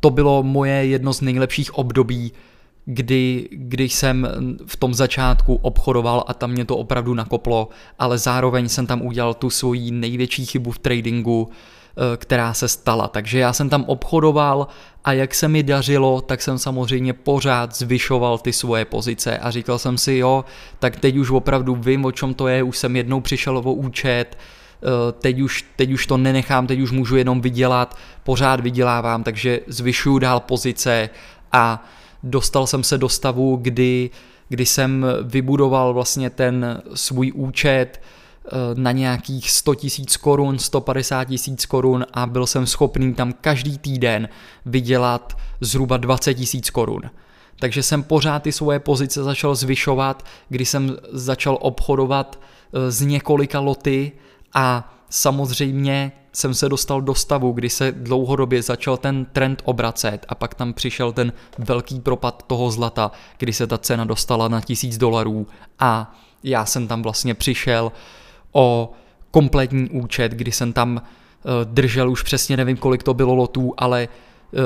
to 0.00 0.10
bylo 0.10 0.42
moje 0.42 0.86
jedno 0.86 1.12
z 1.12 1.20
nejlepších 1.20 1.74
období 1.74 2.32
kdy, 2.90 3.48
když 3.52 3.94
jsem 3.94 4.28
v 4.66 4.76
tom 4.76 4.94
začátku 4.94 5.54
obchodoval 5.54 6.24
a 6.26 6.34
tam 6.34 6.50
mě 6.50 6.64
to 6.64 6.76
opravdu 6.76 7.14
nakoplo, 7.14 7.68
ale 7.98 8.18
zároveň 8.18 8.68
jsem 8.68 8.86
tam 8.86 9.02
udělal 9.02 9.34
tu 9.34 9.50
svoji 9.50 9.90
největší 9.90 10.46
chybu 10.46 10.70
v 10.70 10.78
tradingu, 10.78 11.48
eh, 11.48 12.16
která 12.16 12.54
se 12.54 12.68
stala. 12.68 13.08
Takže 13.08 13.38
já 13.38 13.52
jsem 13.52 13.68
tam 13.68 13.84
obchodoval 13.84 14.66
a 15.04 15.12
jak 15.12 15.34
se 15.34 15.48
mi 15.48 15.62
dařilo, 15.62 16.20
tak 16.20 16.42
jsem 16.42 16.58
samozřejmě 16.58 17.12
pořád 17.12 17.76
zvyšoval 17.76 18.38
ty 18.38 18.52
svoje 18.52 18.84
pozice 18.84 19.38
a 19.38 19.50
říkal 19.50 19.78
jsem 19.78 19.98
si, 19.98 20.14
jo, 20.14 20.44
tak 20.78 20.96
teď 20.96 21.16
už 21.16 21.30
opravdu 21.30 21.74
vím, 21.74 22.04
o 22.04 22.12
čem 22.12 22.34
to 22.34 22.48
je, 22.48 22.62
už 22.62 22.78
jsem 22.78 22.96
jednou 22.96 23.20
přišel 23.20 23.58
o 23.58 23.72
účet, 23.72 24.38
eh, 24.82 25.12
teď 25.12 25.40
už, 25.40 25.64
teď 25.76 25.92
už 25.92 26.06
to 26.06 26.16
nenechám, 26.16 26.66
teď 26.66 26.80
už 26.80 26.90
můžu 26.90 27.16
jenom 27.16 27.40
vydělat, 27.40 27.98
pořád 28.24 28.60
vydělávám, 28.60 29.24
takže 29.24 29.60
zvyšuju 29.66 30.18
dál 30.18 30.40
pozice 30.40 31.10
a 31.52 31.84
dostal 32.22 32.66
jsem 32.66 32.84
se 32.84 32.98
do 32.98 33.08
stavu, 33.08 33.56
kdy, 33.56 34.10
kdy 34.48 34.66
jsem 34.66 35.06
vybudoval 35.22 35.94
vlastně 35.94 36.30
ten 36.30 36.82
svůj 36.94 37.32
účet 37.34 38.00
eh, 38.00 38.50
na 38.74 38.92
nějakých 38.92 39.50
100 39.50 39.74
tisíc 39.74 40.16
korun, 40.16 40.58
150 40.58 41.24
tisíc 41.24 41.66
korun 41.66 42.06
a 42.12 42.26
byl 42.26 42.46
jsem 42.46 42.66
schopný 42.66 43.14
tam 43.14 43.32
každý 43.40 43.78
týden 43.78 44.28
vydělat 44.66 45.36
zhruba 45.60 45.96
20 45.96 46.34
tisíc 46.34 46.70
korun. 46.70 47.02
Takže 47.60 47.82
jsem 47.82 48.02
pořád 48.02 48.42
ty 48.42 48.52
svoje 48.52 48.78
pozice 48.78 49.22
začal 49.22 49.54
zvyšovat, 49.54 50.24
kdy 50.48 50.64
jsem 50.64 50.96
začal 51.12 51.58
obchodovat 51.60 52.40
eh, 52.40 52.90
z 52.90 53.00
několika 53.00 53.60
loty 53.60 54.12
a 54.54 54.94
samozřejmě 55.10 56.12
jsem 56.38 56.54
se 56.54 56.68
dostal 56.68 57.00
do 57.00 57.14
stavu, 57.14 57.52
kdy 57.52 57.70
se 57.70 57.92
dlouhodobě 57.92 58.62
začal 58.62 58.96
ten 58.96 59.24
trend 59.24 59.62
obracet 59.64 60.26
a 60.28 60.34
pak 60.34 60.54
tam 60.54 60.72
přišel 60.72 61.12
ten 61.12 61.32
velký 61.58 62.00
propad 62.00 62.44
toho 62.46 62.70
zlata, 62.70 63.10
kdy 63.38 63.52
se 63.52 63.66
ta 63.66 63.78
cena 63.78 64.04
dostala 64.04 64.48
na 64.48 64.60
tisíc 64.60 64.98
dolarů 64.98 65.46
a 65.78 66.14
já 66.42 66.64
jsem 66.64 66.88
tam 66.88 67.02
vlastně 67.02 67.34
přišel 67.34 67.92
o 68.52 68.92
kompletní 69.30 69.90
účet, 69.90 70.32
kdy 70.32 70.52
jsem 70.52 70.72
tam 70.72 70.94
uh, 70.94 71.50
držel 71.64 72.10
už 72.10 72.22
přesně 72.22 72.56
nevím 72.56 72.76
kolik 72.76 73.02
to 73.02 73.14
bylo 73.14 73.34
lotů, 73.34 73.74
ale 73.76 74.08
uh, 74.08 74.60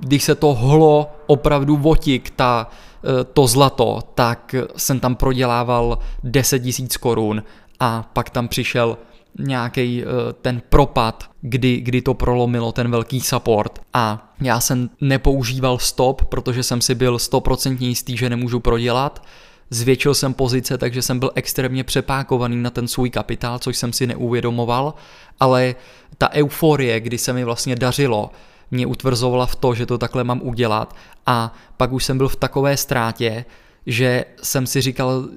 když 0.00 0.22
se 0.22 0.34
to 0.34 0.54
hlo 0.54 1.10
opravdu 1.26 1.76
votik, 1.76 2.30
ta, 2.30 2.68
uh, 3.02 3.10
to 3.32 3.46
zlato, 3.46 3.98
tak 4.14 4.54
jsem 4.76 5.00
tam 5.00 5.16
prodělával 5.16 5.98
10 6.24 6.62
000 6.64 6.72
korun 7.00 7.42
a 7.80 8.10
pak 8.12 8.30
tam 8.30 8.48
přišel 8.48 8.98
nějaký 9.38 10.04
uh, 10.04 10.10
ten 10.42 10.62
propad, 10.68 11.30
kdy, 11.40 11.80
kdy 11.80 12.02
to 12.02 12.14
prolomilo 12.14 12.72
ten 12.72 12.90
velký 12.90 13.20
support. 13.20 13.78
A 13.94 14.34
já 14.40 14.60
jsem 14.60 14.90
nepoužíval 15.00 15.78
stop, 15.78 16.24
protože 16.24 16.62
jsem 16.62 16.80
si 16.80 16.94
byl 16.94 17.16
100% 17.16 17.76
jistý, 17.80 18.16
že 18.16 18.30
nemůžu 18.30 18.60
prodělat. 18.60 19.22
Zvětšil 19.70 20.14
jsem 20.14 20.34
pozice, 20.34 20.78
takže 20.78 21.02
jsem 21.02 21.18
byl 21.18 21.30
extrémně 21.34 21.84
přepákovaný 21.84 22.56
na 22.56 22.70
ten 22.70 22.88
svůj 22.88 23.10
kapitál, 23.10 23.58
což 23.58 23.76
jsem 23.76 23.92
si 23.92 24.06
neuvědomoval, 24.06 24.94
ale 25.40 25.74
ta 26.18 26.30
euforie, 26.32 27.00
kdy 27.00 27.18
se 27.18 27.32
mi 27.32 27.44
vlastně 27.44 27.76
dařilo, 27.76 28.30
mě 28.70 28.86
utvrzovala 28.86 29.46
v 29.46 29.56
to, 29.56 29.74
že 29.74 29.86
to 29.86 29.98
takhle 29.98 30.24
mám 30.24 30.40
udělat. 30.42 30.96
A 31.26 31.54
pak 31.76 31.92
už 31.92 32.04
jsem 32.04 32.18
byl 32.18 32.28
v 32.28 32.36
takové 32.36 32.76
ztrátě, 32.76 33.44
že 33.86 34.24
jsem 34.42 34.66
si 34.66 34.80
říkal, 34.80 35.28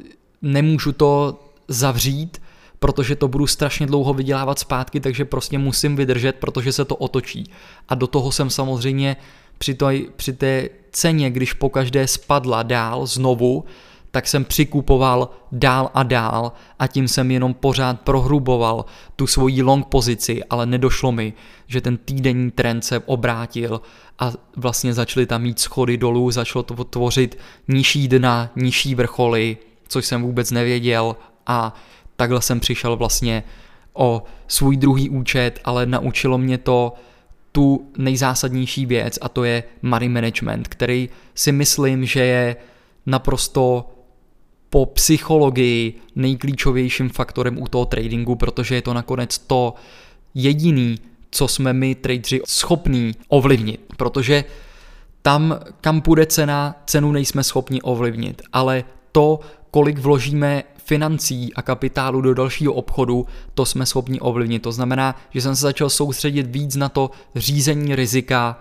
nemůžu 0.42 0.92
to 0.92 1.40
zavřít, 1.68 2.41
protože 2.84 3.16
to 3.16 3.28
budu 3.28 3.48
strašně 3.48 3.88
dlouho 3.88 4.14
vydělávat 4.14 4.60
zpátky, 4.60 5.00
takže 5.00 5.26
prostě 5.26 5.58
musím 5.58 5.96
vydržet, 5.96 6.36
protože 6.36 6.72
se 6.72 6.86
to 6.86 6.96
otočí. 6.96 7.44
A 7.90 7.96
do 7.96 8.08
toho 8.08 8.32
jsem 8.32 8.50
samozřejmě 8.50 9.18
při, 9.58 9.74
toj, 9.74 10.10
při 10.16 10.34
té 10.34 10.70
ceně, 10.92 11.30
když 11.30 11.54
po 11.54 11.70
každé 11.70 12.08
spadla 12.08 12.64
dál 12.64 13.06
znovu, 13.06 13.64
tak 14.12 14.28
jsem 14.28 14.46
přikupoval 14.46 15.30
dál 15.52 15.92
a 15.94 16.04
dál 16.04 16.52
a 16.80 16.88
tím 16.88 17.08
jsem 17.08 17.32
jenom 17.32 17.54
pořád 17.54 18.02
prohruboval 18.02 18.86
tu 19.16 19.28
svoji 19.28 19.62
long 19.62 19.86
pozici, 19.86 20.44
ale 20.50 20.66
nedošlo 20.66 21.12
mi, 21.12 21.34
že 21.68 21.82
ten 21.82 21.98
týdenní 21.98 22.52
trend 22.52 22.82
se 22.82 23.00
obrátil 23.00 23.82
a 24.20 24.32
vlastně 24.56 24.94
začaly 24.94 25.26
tam 25.26 25.42
mít 25.42 25.60
schody 25.60 25.98
dolů, 25.98 26.32
začalo 26.32 26.64
to 26.64 26.84
tvořit 26.84 27.38
nižší 27.68 28.08
dna, 28.08 28.50
nižší 28.56 28.96
vrcholy, 28.96 29.58
což 29.88 30.06
jsem 30.06 30.22
vůbec 30.22 30.52
nevěděl 30.52 31.16
a 31.48 31.76
takhle 32.22 32.42
jsem 32.42 32.60
přišel 32.60 32.96
vlastně 32.96 33.44
o 33.94 34.24
svůj 34.48 34.78
druhý 34.78 35.10
účet, 35.10 35.60
ale 35.64 35.86
naučilo 35.86 36.38
mě 36.38 36.58
to 36.58 36.94
tu 37.52 37.92
nejzásadnější 37.98 38.86
věc 38.86 39.20
a 39.22 39.30
to 39.30 39.44
je 39.44 39.64
money 39.82 40.10
management, 40.10 40.68
který 40.68 41.10
si 41.36 41.52
myslím, 41.52 42.06
že 42.06 42.24
je 42.24 42.56
naprosto 43.06 43.90
po 44.70 44.86
psychologii 44.86 45.94
nejklíčovějším 46.16 47.10
faktorem 47.10 47.58
u 47.62 47.68
toho 47.68 47.86
tradingu, 47.86 48.36
protože 48.36 48.76
je 48.76 48.82
to 48.82 48.94
nakonec 48.94 49.38
to 49.38 49.74
jediný, 50.34 51.00
co 51.32 51.48
jsme 51.48 51.74
my 51.74 51.96
tradeři 51.96 52.42
schopní 52.46 53.16
ovlivnit, 53.28 53.82
protože 53.98 54.44
tam, 55.22 55.60
kam 55.82 56.02
půjde 56.02 56.26
cena, 56.26 56.76
cenu 56.86 57.12
nejsme 57.12 57.44
schopni 57.44 57.82
ovlivnit, 57.82 58.42
ale 58.54 58.84
to, 59.12 59.40
kolik 59.72 60.00
vložíme 60.00 60.64
financí 60.78 61.54
a 61.54 61.62
kapitálu 61.62 62.22
do 62.22 62.34
dalšího 62.34 62.74
obchodu, 62.74 63.26
to 63.54 63.66
jsme 63.66 63.86
schopni 63.86 64.20
ovlivnit. 64.20 64.62
To 64.62 64.72
znamená, 64.72 65.16
že 65.30 65.42
jsem 65.42 65.56
se 65.56 65.62
začal 65.62 65.90
soustředit 65.90 66.48
víc 66.48 66.76
na 66.76 66.90
to 66.90 67.12
řízení 67.36 67.96
rizika 67.96 68.60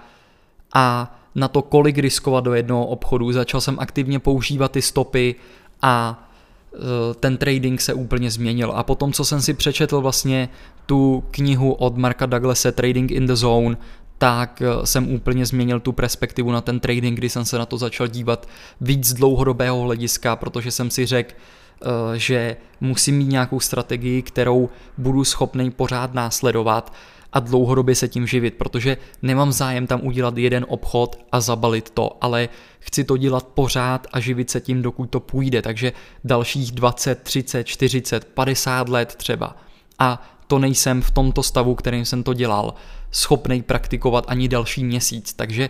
a 0.75 1.17
na 1.35 1.49
to, 1.49 1.63
kolik 1.63 1.99
riskovat 1.99 2.45
do 2.45 2.55
jednoho 2.55 2.87
obchodu. 2.87 3.33
Začal 3.33 3.61
jsem 3.61 3.77
aktivně 3.79 4.19
používat 4.19 4.73
ty 4.73 4.83
stopy 4.83 5.35
a 5.83 6.29
e, 6.75 7.15
ten 7.15 7.37
trading 7.37 7.81
se 7.81 7.95
úplně 7.95 8.31
změnil. 8.31 8.73
A 8.75 8.83
potom, 8.83 9.13
co 9.13 9.25
jsem 9.25 9.41
si 9.41 9.55
přečetl 9.55 10.01
vlastně 10.01 10.49
tu 10.87 11.25
knihu 11.31 11.73
od 11.73 11.97
Marka 11.97 12.27
Douglase 12.27 12.73
Trading 12.73 13.11
in 13.11 13.27
the 13.27 13.35
Zone, 13.35 13.77
tak 14.21 14.63
e, 14.63 14.87
jsem 14.87 15.15
úplně 15.15 15.47
změnil 15.47 15.81
tu 15.81 15.93
perspektivu 15.93 16.53
na 16.53 16.61
ten 16.61 16.81
trading, 16.81 17.19
kdy 17.19 17.29
jsem 17.29 17.45
se 17.45 17.59
na 17.59 17.67
to 17.67 17.79
začal 17.79 18.07
dívat 18.07 18.49
víc 18.81 19.05
z 19.05 19.15
dlouhodobého 19.15 19.81
hlediska, 19.81 20.37
protože 20.37 20.71
jsem 20.71 20.91
si 20.91 21.07
řekl, 21.07 21.35
e, 21.35 22.19
že 22.19 22.57
musím 22.81 23.17
mít 23.17 23.29
nějakou 23.29 23.61
strategii, 23.61 24.23
kterou 24.23 24.69
budu 24.99 25.25
schopný 25.25 25.71
pořád 25.71 26.15
následovat 26.15 26.93
a 27.33 27.41
dlouhodobě 27.41 27.95
se 27.95 28.09
tím 28.09 28.27
živit, 28.27 28.55
protože 28.55 28.97
nemám 29.23 29.53
zájem 29.53 29.87
tam 29.87 30.01
udělat 30.03 30.39
jeden 30.39 30.67
obchod 30.69 31.19
a 31.33 31.41
zabalit 31.41 31.91
to, 31.91 32.17
ale 32.21 32.49
chci 32.79 33.05
to 33.05 33.17
dělat 33.17 33.47
pořád 33.47 34.07
a 34.13 34.21
živit 34.21 34.51
se 34.51 34.61
tím, 34.61 34.83
dokud 34.83 35.11
to 35.11 35.21
půjde, 35.21 35.63
takže 35.63 35.93
dalších 36.25 36.73
20, 36.73 37.23
30, 37.23 37.65
40, 37.65 38.25
50 38.25 38.89
let 38.89 39.15
třeba. 39.17 39.57
A 39.99 40.23
to 40.47 40.59
nejsem 40.59 41.03
v 41.03 41.11
tomto 41.11 41.43
stavu, 41.43 41.75
kterým 41.75 42.05
jsem 42.05 42.23
to 42.23 42.35
dělal, 42.35 42.75
schopný 43.11 43.63
praktikovat 43.63 44.25
ani 44.29 44.49
další 44.49 44.85
měsíc, 44.85 45.33
takže 45.33 45.69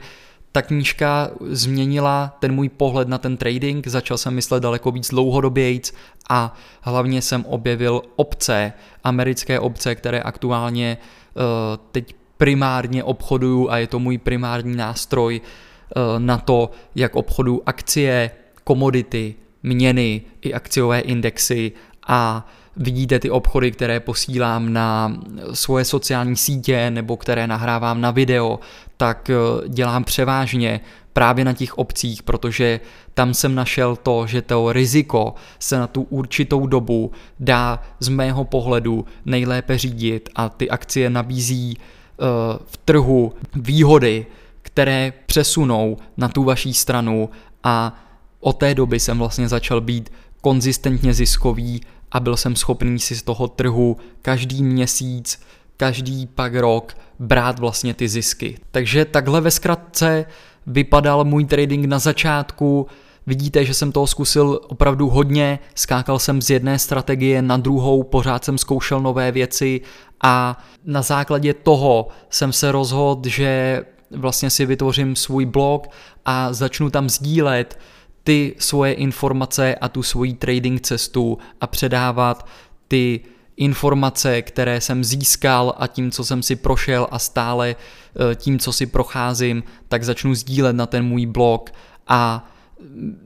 ta 0.52 0.62
knížka 0.62 1.30
změnila 1.40 2.36
ten 2.40 2.52
můj 2.52 2.68
pohled 2.68 3.08
na 3.08 3.18
ten 3.18 3.36
trading, 3.36 3.86
začal 3.86 4.18
jsem 4.18 4.34
myslet 4.34 4.62
daleko 4.62 4.90
víc 4.90 5.10
dlouhodobějc 5.10 5.92
a 6.28 6.54
hlavně 6.80 7.22
jsem 7.22 7.44
objevil 7.44 8.02
obce, 8.16 8.72
americké 9.04 9.60
obce, 9.60 9.94
které 9.94 10.20
aktuálně 10.20 10.98
Eh, 11.36 11.78
teď 11.92 12.14
primárně 12.36 13.04
obchoduju 13.04 13.70
a 13.70 13.78
je 13.78 13.86
to 13.86 13.98
můj 13.98 14.18
primární 14.18 14.76
nástroj 14.76 15.40
eh, 15.40 16.00
na 16.18 16.38
to, 16.38 16.70
jak 16.94 17.16
obchoduju 17.16 17.62
akcie, 17.66 18.30
komodity, 18.64 19.34
měny 19.62 20.22
i 20.42 20.54
akciové 20.54 21.00
indexy 21.00 21.72
a 22.06 22.48
vidíte 22.76 23.18
ty 23.18 23.30
obchody, 23.30 23.70
které 23.70 24.00
posílám 24.00 24.72
na 24.72 25.16
svoje 25.52 25.84
sociální 25.84 26.36
sítě 26.36 26.90
nebo 26.90 27.16
které 27.16 27.46
nahrávám 27.46 28.00
na 28.00 28.10
video, 28.10 28.60
tak 28.96 29.30
eh, 29.30 29.68
dělám 29.68 30.04
převážně 30.04 30.80
právě 31.12 31.44
na 31.44 31.52
těch 31.52 31.78
obcích, 31.78 32.22
protože 32.22 32.80
tam 33.14 33.34
jsem 33.34 33.54
našel 33.54 33.96
to, 33.96 34.26
že 34.26 34.42
to 34.42 34.72
riziko 34.72 35.34
se 35.58 35.78
na 35.78 35.86
tu 35.86 36.02
určitou 36.02 36.66
dobu 36.66 37.12
dá 37.40 37.82
z 38.00 38.08
mého 38.08 38.44
pohledu 38.44 39.04
nejlépe 39.24 39.78
řídit 39.78 40.28
a 40.34 40.48
ty 40.48 40.70
akcie 40.70 41.10
nabízí 41.10 41.76
uh, 41.76 42.26
v 42.64 42.76
trhu 42.76 43.32
výhody, 43.54 44.26
které 44.62 45.12
přesunou 45.26 45.96
na 46.16 46.28
tu 46.28 46.44
vaší 46.44 46.74
stranu 46.74 47.30
a 47.64 48.04
od 48.40 48.52
té 48.52 48.74
doby 48.74 49.00
jsem 49.00 49.18
vlastně 49.18 49.48
začal 49.48 49.80
být 49.80 50.12
konzistentně 50.40 51.14
ziskový 51.14 51.80
a 52.12 52.20
byl 52.20 52.36
jsem 52.36 52.56
schopný 52.56 52.98
si 52.98 53.16
z 53.16 53.22
toho 53.22 53.48
trhu 53.48 53.96
každý 54.22 54.62
měsíc, 54.62 55.40
každý 55.76 56.26
pak 56.26 56.54
rok 56.54 56.96
brát 57.18 57.58
vlastně 57.58 57.94
ty 57.94 58.08
zisky. 58.08 58.58
Takže 58.70 59.04
takhle 59.04 59.40
ve 59.40 59.50
zkratce 59.50 60.24
vypadal 60.66 61.24
můj 61.24 61.44
trading 61.44 61.86
na 61.86 61.98
začátku. 61.98 62.86
Vidíte, 63.26 63.64
že 63.64 63.74
jsem 63.74 63.92
toho 63.92 64.06
zkusil 64.06 64.60
opravdu 64.68 65.08
hodně, 65.08 65.58
skákal 65.74 66.18
jsem 66.18 66.42
z 66.42 66.50
jedné 66.50 66.78
strategie 66.78 67.42
na 67.42 67.56
druhou, 67.56 68.02
pořád 68.02 68.44
jsem 68.44 68.58
zkoušel 68.58 69.00
nové 69.00 69.32
věci 69.32 69.80
a 70.22 70.64
na 70.84 71.02
základě 71.02 71.54
toho 71.54 72.08
jsem 72.30 72.52
se 72.52 72.72
rozhodl, 72.72 73.28
že 73.28 73.82
vlastně 74.10 74.50
si 74.50 74.66
vytvořím 74.66 75.16
svůj 75.16 75.46
blog 75.46 75.88
a 76.24 76.52
začnu 76.52 76.90
tam 76.90 77.10
sdílet 77.10 77.78
ty 78.24 78.54
svoje 78.58 78.92
informace 78.92 79.74
a 79.74 79.88
tu 79.88 80.02
svoji 80.02 80.34
trading 80.34 80.80
cestu 80.80 81.38
a 81.60 81.66
předávat 81.66 82.46
ty 82.88 83.20
informace, 83.56 84.42
které 84.42 84.80
jsem 84.80 85.04
získal 85.04 85.74
a 85.78 85.86
tím, 85.86 86.10
co 86.10 86.24
jsem 86.24 86.42
si 86.42 86.56
prošel 86.56 87.08
a 87.10 87.18
stále 87.18 87.76
eh, 87.76 88.34
tím, 88.34 88.58
co 88.58 88.72
si 88.72 88.86
procházím, 88.86 89.62
tak 89.88 90.04
začnu 90.04 90.34
sdílet 90.34 90.76
na 90.76 90.86
ten 90.86 91.04
můj 91.04 91.26
blog 91.26 91.70
a 92.08 92.50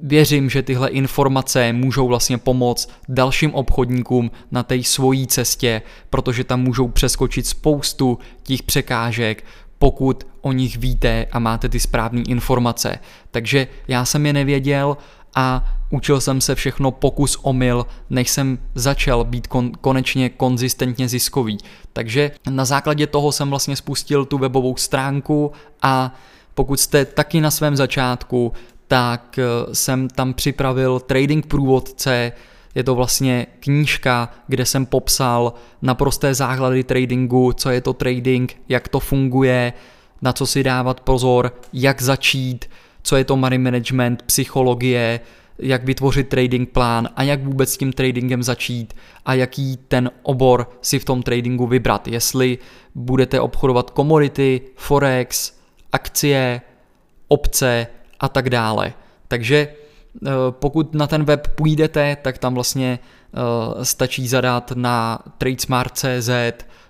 věřím, 0.03 0.51
že 0.51 0.63
tyhle 0.63 0.89
informace 0.89 1.73
můžou 1.73 2.09
vlastně 2.09 2.39
pomoct 2.39 2.91
dalším 3.09 3.55
obchodníkům 3.55 4.31
na 4.51 4.63
té 4.63 4.83
svojí 4.83 5.27
cestě, 5.27 5.83
protože 6.11 6.45
tam 6.45 6.63
můžou 6.63 6.89
přeskočit 6.89 7.47
spoustu 7.47 8.19
těch 8.43 8.63
překážek, 8.63 9.45
pokud 9.85 10.27
o 10.41 10.53
nich 10.53 10.77
víte 10.77 11.27
a 11.33 11.39
máte 11.39 11.69
ty 11.69 11.81
správné 11.81 12.23
informace. 12.23 12.99
Takže 13.31 13.67
já 13.89 14.05
jsem 14.05 14.27
je 14.27 14.33
nevěděl 14.33 14.97
a 15.35 15.65
učil 15.91 16.21
jsem 16.21 16.41
se 16.41 16.55
všechno 16.55 16.91
pokus 16.91 17.39
omyl, 17.43 17.87
než 18.11 18.31
jsem 18.31 18.59
začal 18.75 19.25
být 19.25 19.49
kon- 19.49 19.73
konečně 19.81 20.29
konzistentně 20.29 21.09
ziskový. 21.09 21.59
Takže 21.93 22.31
na 22.51 22.65
základě 22.65 23.07
toho 23.07 23.33
jsem 23.33 23.51
vlastně 23.51 23.77
spustil 23.77 24.25
tu 24.25 24.39
webovou 24.39 24.77
stránku 24.77 25.53
a 25.83 26.15
pokud 26.55 26.81
jste 26.81 27.05
taky 27.05 27.41
na 27.41 27.51
svém 27.51 27.77
začátku, 27.77 28.53
tak 28.89 29.39
eh, 29.39 29.45
jsem 29.75 30.09
tam 30.09 30.35
připravil 30.35 31.01
trading 31.01 31.47
průvodce, 31.47 32.33
je 32.75 32.85
to 32.85 32.95
vlastně 32.95 33.47
knížka, 33.61 34.29
kde 34.49 34.67
jsem 34.67 34.87
popsal 34.87 35.53
naprosté 35.83 36.35
základy 36.35 36.85
tradingu, 36.85 37.53
co 37.53 37.71
je 37.71 37.81
to 37.81 37.93
trading, 37.93 38.57
jak 38.69 38.89
to 38.89 39.01
funguje, 39.01 39.73
na 40.23 40.33
co 40.33 40.47
si 40.47 40.63
dávat 40.63 41.01
pozor, 41.01 41.55
jak 41.73 42.03
začít, 42.03 42.71
co 43.03 43.17
je 43.17 43.25
to 43.25 43.37
money 43.37 43.59
management, 43.59 44.23
psychologie, 44.23 45.21
jak 45.59 45.85
vytvořit 45.85 46.29
trading 46.29 46.69
plán 46.69 47.09
a 47.17 47.23
jak 47.23 47.45
vůbec 47.45 47.73
s 47.73 47.77
tím 47.77 47.93
tradingem 47.93 48.43
začít 48.43 48.95
a 49.27 49.35
jaký 49.35 49.77
ten 49.89 50.11
obor 50.23 50.71
si 50.81 50.99
v 50.99 51.05
tom 51.05 51.23
tradingu 51.23 51.67
vybrat. 51.67 52.09
Jestli 52.09 52.59
budete 52.95 53.41
obchodovat 53.41 53.91
komodity, 53.91 54.61
forex, 54.77 55.53
akcie, 55.93 56.61
opce 57.29 57.87
a 58.21 58.29
tak 58.29 58.51
dále. 58.51 58.93
Takže 59.29 59.69
pokud 60.51 60.95
na 60.95 61.07
ten 61.07 61.25
web 61.25 61.49
půjdete, 61.49 62.17
tak 62.23 62.39
tam 62.39 62.55
vlastně 62.55 62.99
eh, 62.99 63.85
stačí 63.85 64.29
zadat 64.29 64.73
na 64.75 65.19
tradesmart.cz 65.39 66.31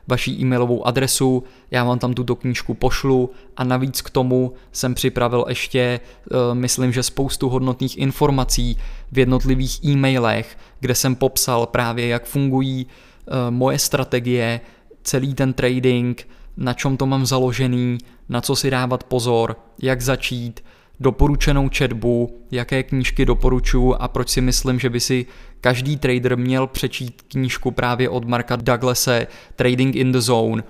vaší 0.09 0.41
e-mailovou 0.41 0.87
adresu, 0.87 1.45
já 1.71 1.85
vám 1.85 1.99
tam 1.99 2.15
tuto 2.15 2.37
knížku 2.37 2.75
pošlu 2.75 3.31
a 3.57 3.65
navíc 3.65 4.03
k 4.03 4.11
tomu 4.11 4.53
jsem 4.73 4.95
připravil 4.95 5.45
ještě, 5.49 6.01
eh, 6.31 6.55
myslím, 6.55 6.93
že 6.93 7.03
spoustu 7.03 7.49
hodnotných 7.49 7.99
informací 7.99 8.79
v 9.13 9.19
jednotlivých 9.19 9.85
e-mailech, 9.85 10.59
kde 10.81 10.95
jsem 10.95 11.17
popsal 11.17 11.67
právě, 11.67 12.07
jak 12.07 12.25
fungují 12.25 12.87
eh, 12.87 13.51
moje 13.51 13.79
strategie, 13.79 14.61
celý 15.03 15.35
ten 15.35 15.53
trading, 15.53 16.29
na 16.57 16.73
čem 16.73 16.97
to 16.97 17.07
mám 17.07 17.27
založený, 17.27 17.99
na 18.29 18.41
co 18.41 18.57
si 18.57 18.71
dávat 18.71 19.05
pozor, 19.05 19.57
jak 19.83 20.01
začít, 20.01 20.65
doporučenou 21.01 21.69
četbu, 21.69 22.41
jaké 22.51 22.83
knížky 22.83 23.25
doporučuji 23.25 23.95
a 23.95 24.09
proč 24.09 24.29
si 24.29 24.41
myslím, 24.41 24.81
že 24.81 24.91
by 24.91 25.01
si 25.01 25.27
každý 25.61 25.97
trader 25.97 26.39
měl 26.39 26.67
přečít 26.67 27.23
knížku 27.29 27.71
právě 27.71 28.09
od 28.09 28.25
Marka 28.25 28.57
Douglase 28.57 29.27
Trading 29.57 29.97
in 29.97 30.13
the 30.13 30.19
Zone. 30.19 30.63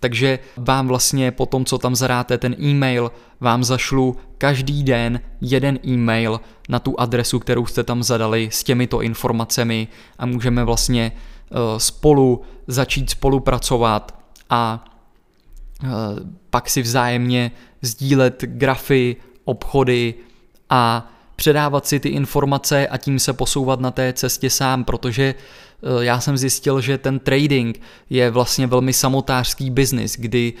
Takže 0.00 0.38
vám 0.56 0.88
vlastně 0.88 1.30
po 1.30 1.46
tom, 1.46 1.64
co 1.64 1.78
tam 1.78 1.96
zadáte 1.96 2.38
ten 2.38 2.56
e-mail, 2.62 3.12
vám 3.40 3.64
zašlu 3.64 4.16
každý 4.38 4.82
den 4.82 5.20
jeden 5.40 5.78
e-mail 5.86 6.40
na 6.68 6.78
tu 6.78 7.00
adresu, 7.00 7.38
kterou 7.38 7.66
jste 7.66 7.84
tam 7.84 8.02
zadali 8.02 8.48
s 8.52 8.64
těmito 8.64 9.02
informacemi 9.02 9.88
a 10.18 10.26
můžeme 10.26 10.64
vlastně 10.64 11.12
eh, 11.14 11.54
spolu 11.80 12.42
začít 12.66 13.10
spolupracovat 13.10 14.18
a 14.50 14.84
eh, 15.84 15.88
pak 16.50 16.70
si 16.70 16.82
vzájemně 16.82 17.50
sdílet 17.82 18.44
grafy, 18.44 19.16
obchody 19.50 20.14
a 20.70 21.12
předávat 21.36 21.86
si 21.86 22.00
ty 22.00 22.08
informace 22.08 22.88
a 22.88 22.96
tím 22.96 23.18
se 23.18 23.32
posouvat 23.32 23.80
na 23.80 23.90
té 23.90 24.12
cestě 24.12 24.50
sám, 24.50 24.84
protože 24.84 25.34
eh, 25.34 26.04
já 26.04 26.20
jsem 26.20 26.36
zjistil, 26.36 26.80
že 26.80 26.98
ten 26.98 27.18
trading 27.18 27.80
je 28.10 28.30
vlastně 28.30 28.66
velmi 28.66 28.92
samotářský 28.92 29.70
biznis, 29.70 30.16
kdy 30.18 30.52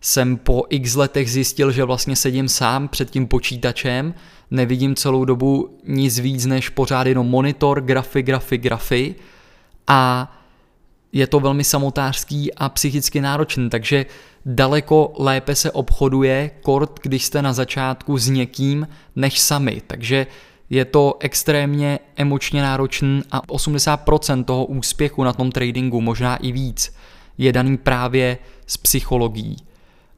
jsem 0.00 0.36
po 0.36 0.64
x 0.68 0.94
letech 0.94 1.30
zjistil, 1.30 1.72
že 1.72 1.84
vlastně 1.84 2.16
sedím 2.16 2.48
sám 2.48 2.88
před 2.88 3.10
tím 3.10 3.26
počítačem, 3.26 4.14
nevidím 4.50 4.94
celou 4.94 5.24
dobu 5.24 5.78
nic 5.86 6.18
víc 6.18 6.46
než 6.46 6.68
pořád 6.68 7.06
jenom 7.06 7.28
monitor, 7.28 7.80
grafy, 7.80 8.22
grafy, 8.22 8.58
grafy 8.58 9.14
a 9.86 10.32
je 11.12 11.26
to 11.26 11.40
velmi 11.40 11.64
samotářský 11.64 12.54
a 12.54 12.68
psychicky 12.68 13.20
náročný, 13.20 13.70
takže 13.70 14.06
daleko 14.46 15.12
lépe 15.18 15.54
se 15.54 15.70
obchoduje 15.70 16.50
kort, 16.62 17.00
když 17.02 17.24
jste 17.24 17.42
na 17.42 17.52
začátku 17.52 18.18
s 18.18 18.28
někým, 18.28 18.88
než 19.16 19.40
sami. 19.40 19.82
Takže 19.86 20.26
je 20.70 20.84
to 20.84 21.16
extrémně 21.20 21.98
emočně 22.16 22.62
náročný 22.62 23.22
a 23.30 23.40
80% 23.46 24.44
toho 24.44 24.64
úspěchu 24.64 25.24
na 25.24 25.32
tom 25.32 25.52
tradingu, 25.52 26.00
možná 26.00 26.36
i 26.36 26.52
víc, 26.52 26.94
je 27.38 27.52
daný 27.52 27.76
právě 27.76 28.38
s 28.66 28.76
psychologií. 28.76 29.56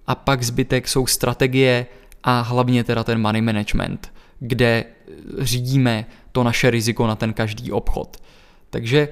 A 0.07 0.14
pak 0.14 0.42
zbytek 0.42 0.88
jsou 0.88 1.07
strategie 1.07 1.87
a 2.22 2.40
hlavně 2.40 2.85
teda 2.85 3.04
ten 3.04 3.20
money 3.20 3.42
management, 3.42 4.12
kde 4.40 4.85
řídíme 5.38 6.07
to 6.33 6.42
naše 6.42 6.70
riziko 6.70 7.07
na 7.07 7.16
ten 7.16 7.33
každý 7.33 7.72
obchod. 7.72 8.16
Takže 8.70 9.09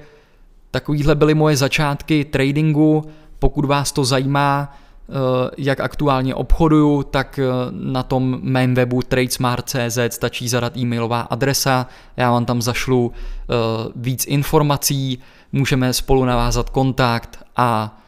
takovýhle 0.73 1.15
byly 1.15 1.33
moje 1.33 1.57
začátky 1.57 2.25
tradingu. 2.25 3.05
Pokud 3.39 3.65
vás 3.65 3.91
to 3.91 4.05
zajímá, 4.05 4.73
Eh, 5.09 5.49
jak 5.57 5.79
aktuálně 5.79 6.35
obchoduju, 6.35 7.03
tak 7.03 7.39
eh, 7.39 7.45
na 7.71 8.03
tom 8.03 8.39
mém 8.41 8.75
webu 8.75 9.01
tradesmart.cz 9.01 9.97
stačí 10.09 10.49
zadat 10.49 10.77
e-mailová 10.77 11.21
adresa, 11.21 11.87
já 12.17 12.31
vám 12.31 12.45
tam 12.45 12.61
zašlu 12.61 13.11
eh, 13.13 13.53
víc 13.95 14.25
informací, 14.25 15.19
můžeme 15.51 15.93
spolu 15.93 16.25
navázat 16.25 16.69
kontakt 16.69 17.43
a 17.55 17.99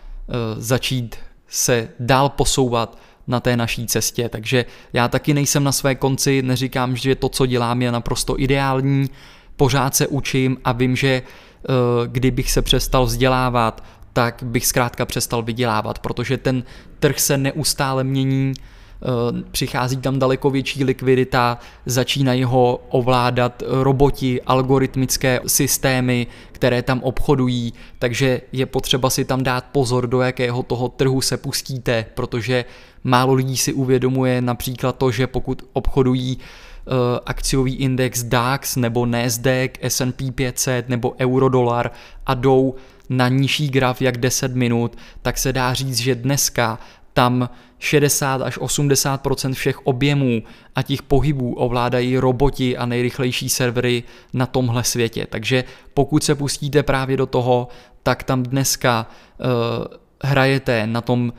začít 0.57 1.15
se 1.47 1.89
dál 1.99 2.29
posouvat 2.29 2.97
na 3.27 3.39
té 3.39 3.57
naší 3.57 3.87
cestě. 3.87 4.29
Takže 4.29 4.65
já 4.93 5.07
taky 5.07 5.33
nejsem 5.33 5.63
na 5.63 5.71
své 5.71 5.95
konci, 5.95 6.41
neříkám, 6.41 6.95
že 6.95 7.15
to, 7.15 7.29
co 7.29 7.45
dělám, 7.45 7.81
je 7.81 7.91
naprosto 7.91 8.39
ideální, 8.41 9.09
pořád 9.55 9.95
se 9.95 10.07
učím 10.07 10.57
a 10.63 10.71
vím, 10.71 10.95
že 10.95 11.21
kdybych 12.07 12.51
se 12.51 12.61
přestal 12.61 13.05
vzdělávat, 13.05 13.83
tak 14.13 14.43
bych 14.43 14.67
zkrátka 14.67 15.05
přestal 15.05 15.43
vydělávat, 15.43 15.99
protože 15.99 16.37
ten 16.37 16.63
trh 16.99 17.19
se 17.19 17.37
neustále 17.37 18.03
mění, 18.03 18.53
eh, 18.57 19.43
přichází 19.51 19.97
tam 19.97 20.19
daleko 20.19 20.49
větší 20.49 20.83
likvidita, 20.83 21.57
začínají 21.85 22.43
ho 22.43 22.79
ovládat 22.89 23.63
roboti, 23.67 24.41
algoritmické 24.41 25.39
systémy, 25.47 26.27
které 26.51 26.81
tam 26.81 27.01
obchodují, 27.03 27.73
takže 27.99 28.41
je 28.51 28.65
potřeba 28.65 29.09
si 29.09 29.25
tam 29.25 29.43
dát 29.43 29.65
pozor, 29.71 30.07
do 30.07 30.21
jakého 30.21 30.63
toho 30.63 30.89
trhu 30.89 31.21
se 31.21 31.37
pustíte, 31.37 32.05
protože 32.13 32.65
málo 33.03 33.33
lidí 33.33 33.57
si 33.57 33.73
uvědomuje 33.73 34.41
například 34.41 34.97
to, 34.97 35.11
že 35.11 35.27
pokud 35.27 35.63
obchodují 35.73 36.37
uh, 36.37 36.43
akciový 37.25 37.75
index 37.75 38.23
DAX 38.23 38.75
nebo 38.75 39.05
Nasdaq, 39.05 39.71
S&P 39.81 40.31
500 40.31 40.89
nebo 40.89 41.15
eurodolar 41.19 41.91
a 42.25 42.33
jdou 42.33 42.75
na 43.09 43.27
nižší 43.27 43.69
graf 43.69 44.01
jak 44.01 44.17
10 44.17 44.55
minut, 44.55 44.97
tak 45.21 45.37
se 45.37 45.53
dá 45.53 45.73
říct, 45.73 45.97
že 45.97 46.15
dneska 46.15 46.79
tam 47.13 47.49
60 47.79 48.41
až 48.41 48.57
80 48.57 49.27
všech 49.53 49.87
objemů 49.87 50.43
a 50.75 50.81
těch 50.81 51.01
pohybů 51.01 51.53
ovládají 51.53 52.17
roboti 52.17 52.77
a 52.77 52.85
nejrychlejší 52.85 53.49
servery 53.49 54.03
na 54.33 54.45
tomhle 54.45 54.83
světě. 54.83 55.27
Takže 55.29 55.63
pokud 55.93 56.23
se 56.23 56.35
pustíte 56.35 56.83
právě 56.83 57.17
do 57.17 57.25
toho, 57.25 57.67
tak 58.03 58.23
tam 58.23 58.43
dneska 58.43 59.07
uh, 59.39 59.47
hrajete 60.23 60.87
na 60.87 61.01
tom 61.01 61.33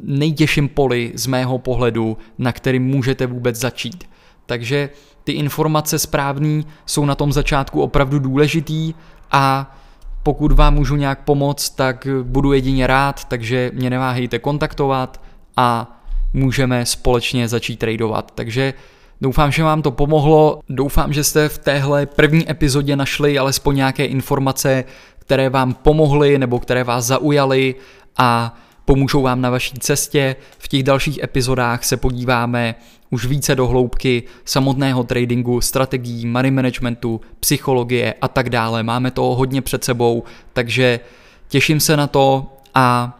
nejtěžším 0.00 0.68
poli 0.68 1.12
z 1.14 1.26
mého 1.26 1.58
pohledu, 1.58 2.16
na 2.38 2.52
kterým 2.52 2.84
můžete 2.84 3.26
vůbec 3.26 3.56
začít. 3.56 4.04
Takže 4.46 4.90
ty 5.24 5.32
informace 5.32 5.98
správný 5.98 6.66
jsou 6.86 7.04
na 7.04 7.14
tom 7.14 7.32
začátku 7.32 7.82
opravdu 7.82 8.18
důležitý 8.18 8.94
a 9.30 9.76
pokud 10.22 10.52
vám 10.52 10.74
můžu 10.74 10.96
nějak 10.96 11.24
pomoct, 11.24 11.70
tak 11.70 12.06
budu 12.22 12.52
jedině 12.52 12.86
rád, 12.86 13.24
takže 13.24 13.70
mě 13.74 13.90
neváhejte 13.90 14.38
kontaktovat 14.38 15.20
a 15.56 15.98
můžeme 16.32 16.86
společně 16.86 17.48
začít 17.48 17.78
tradovat. 17.78 18.32
Takže 18.34 18.74
Doufám, 19.20 19.52
že 19.52 19.62
vám 19.62 19.82
to 19.82 19.90
pomohlo, 19.90 20.60
doufám, 20.68 21.12
že 21.12 21.24
jste 21.24 21.48
v 21.48 21.58
téhle 21.58 22.06
první 22.06 22.50
epizodě 22.50 22.96
našli 22.96 23.38
alespoň 23.38 23.76
nějaké 23.76 24.04
informace, 24.04 24.84
které 25.18 25.50
vám 25.50 25.74
pomohly 25.74 26.38
nebo 26.38 26.58
které 26.60 26.84
vás 26.84 27.04
zaujaly 27.04 27.74
a 28.16 28.58
pomůžou 28.86 29.22
vám 29.22 29.40
na 29.40 29.50
vaší 29.50 29.78
cestě. 29.78 30.36
V 30.58 30.68
těch 30.68 30.82
dalších 30.82 31.22
epizodách 31.22 31.84
se 31.84 31.96
podíváme 31.96 32.74
už 33.10 33.26
více 33.26 33.54
do 33.54 33.66
hloubky 33.66 34.22
samotného 34.44 35.04
tradingu, 35.04 35.60
strategií, 35.60 36.26
money 36.26 36.50
managementu, 36.50 37.20
psychologie 37.40 38.14
a 38.20 38.28
tak 38.28 38.50
dále. 38.50 38.82
Máme 38.82 39.10
toho 39.10 39.34
hodně 39.34 39.62
před 39.62 39.84
sebou, 39.84 40.24
takže 40.52 41.00
těším 41.48 41.80
se 41.80 41.96
na 41.96 42.06
to 42.06 42.52
a 42.74 43.18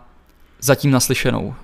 zatím 0.60 0.90
naslyšenou. 0.90 1.54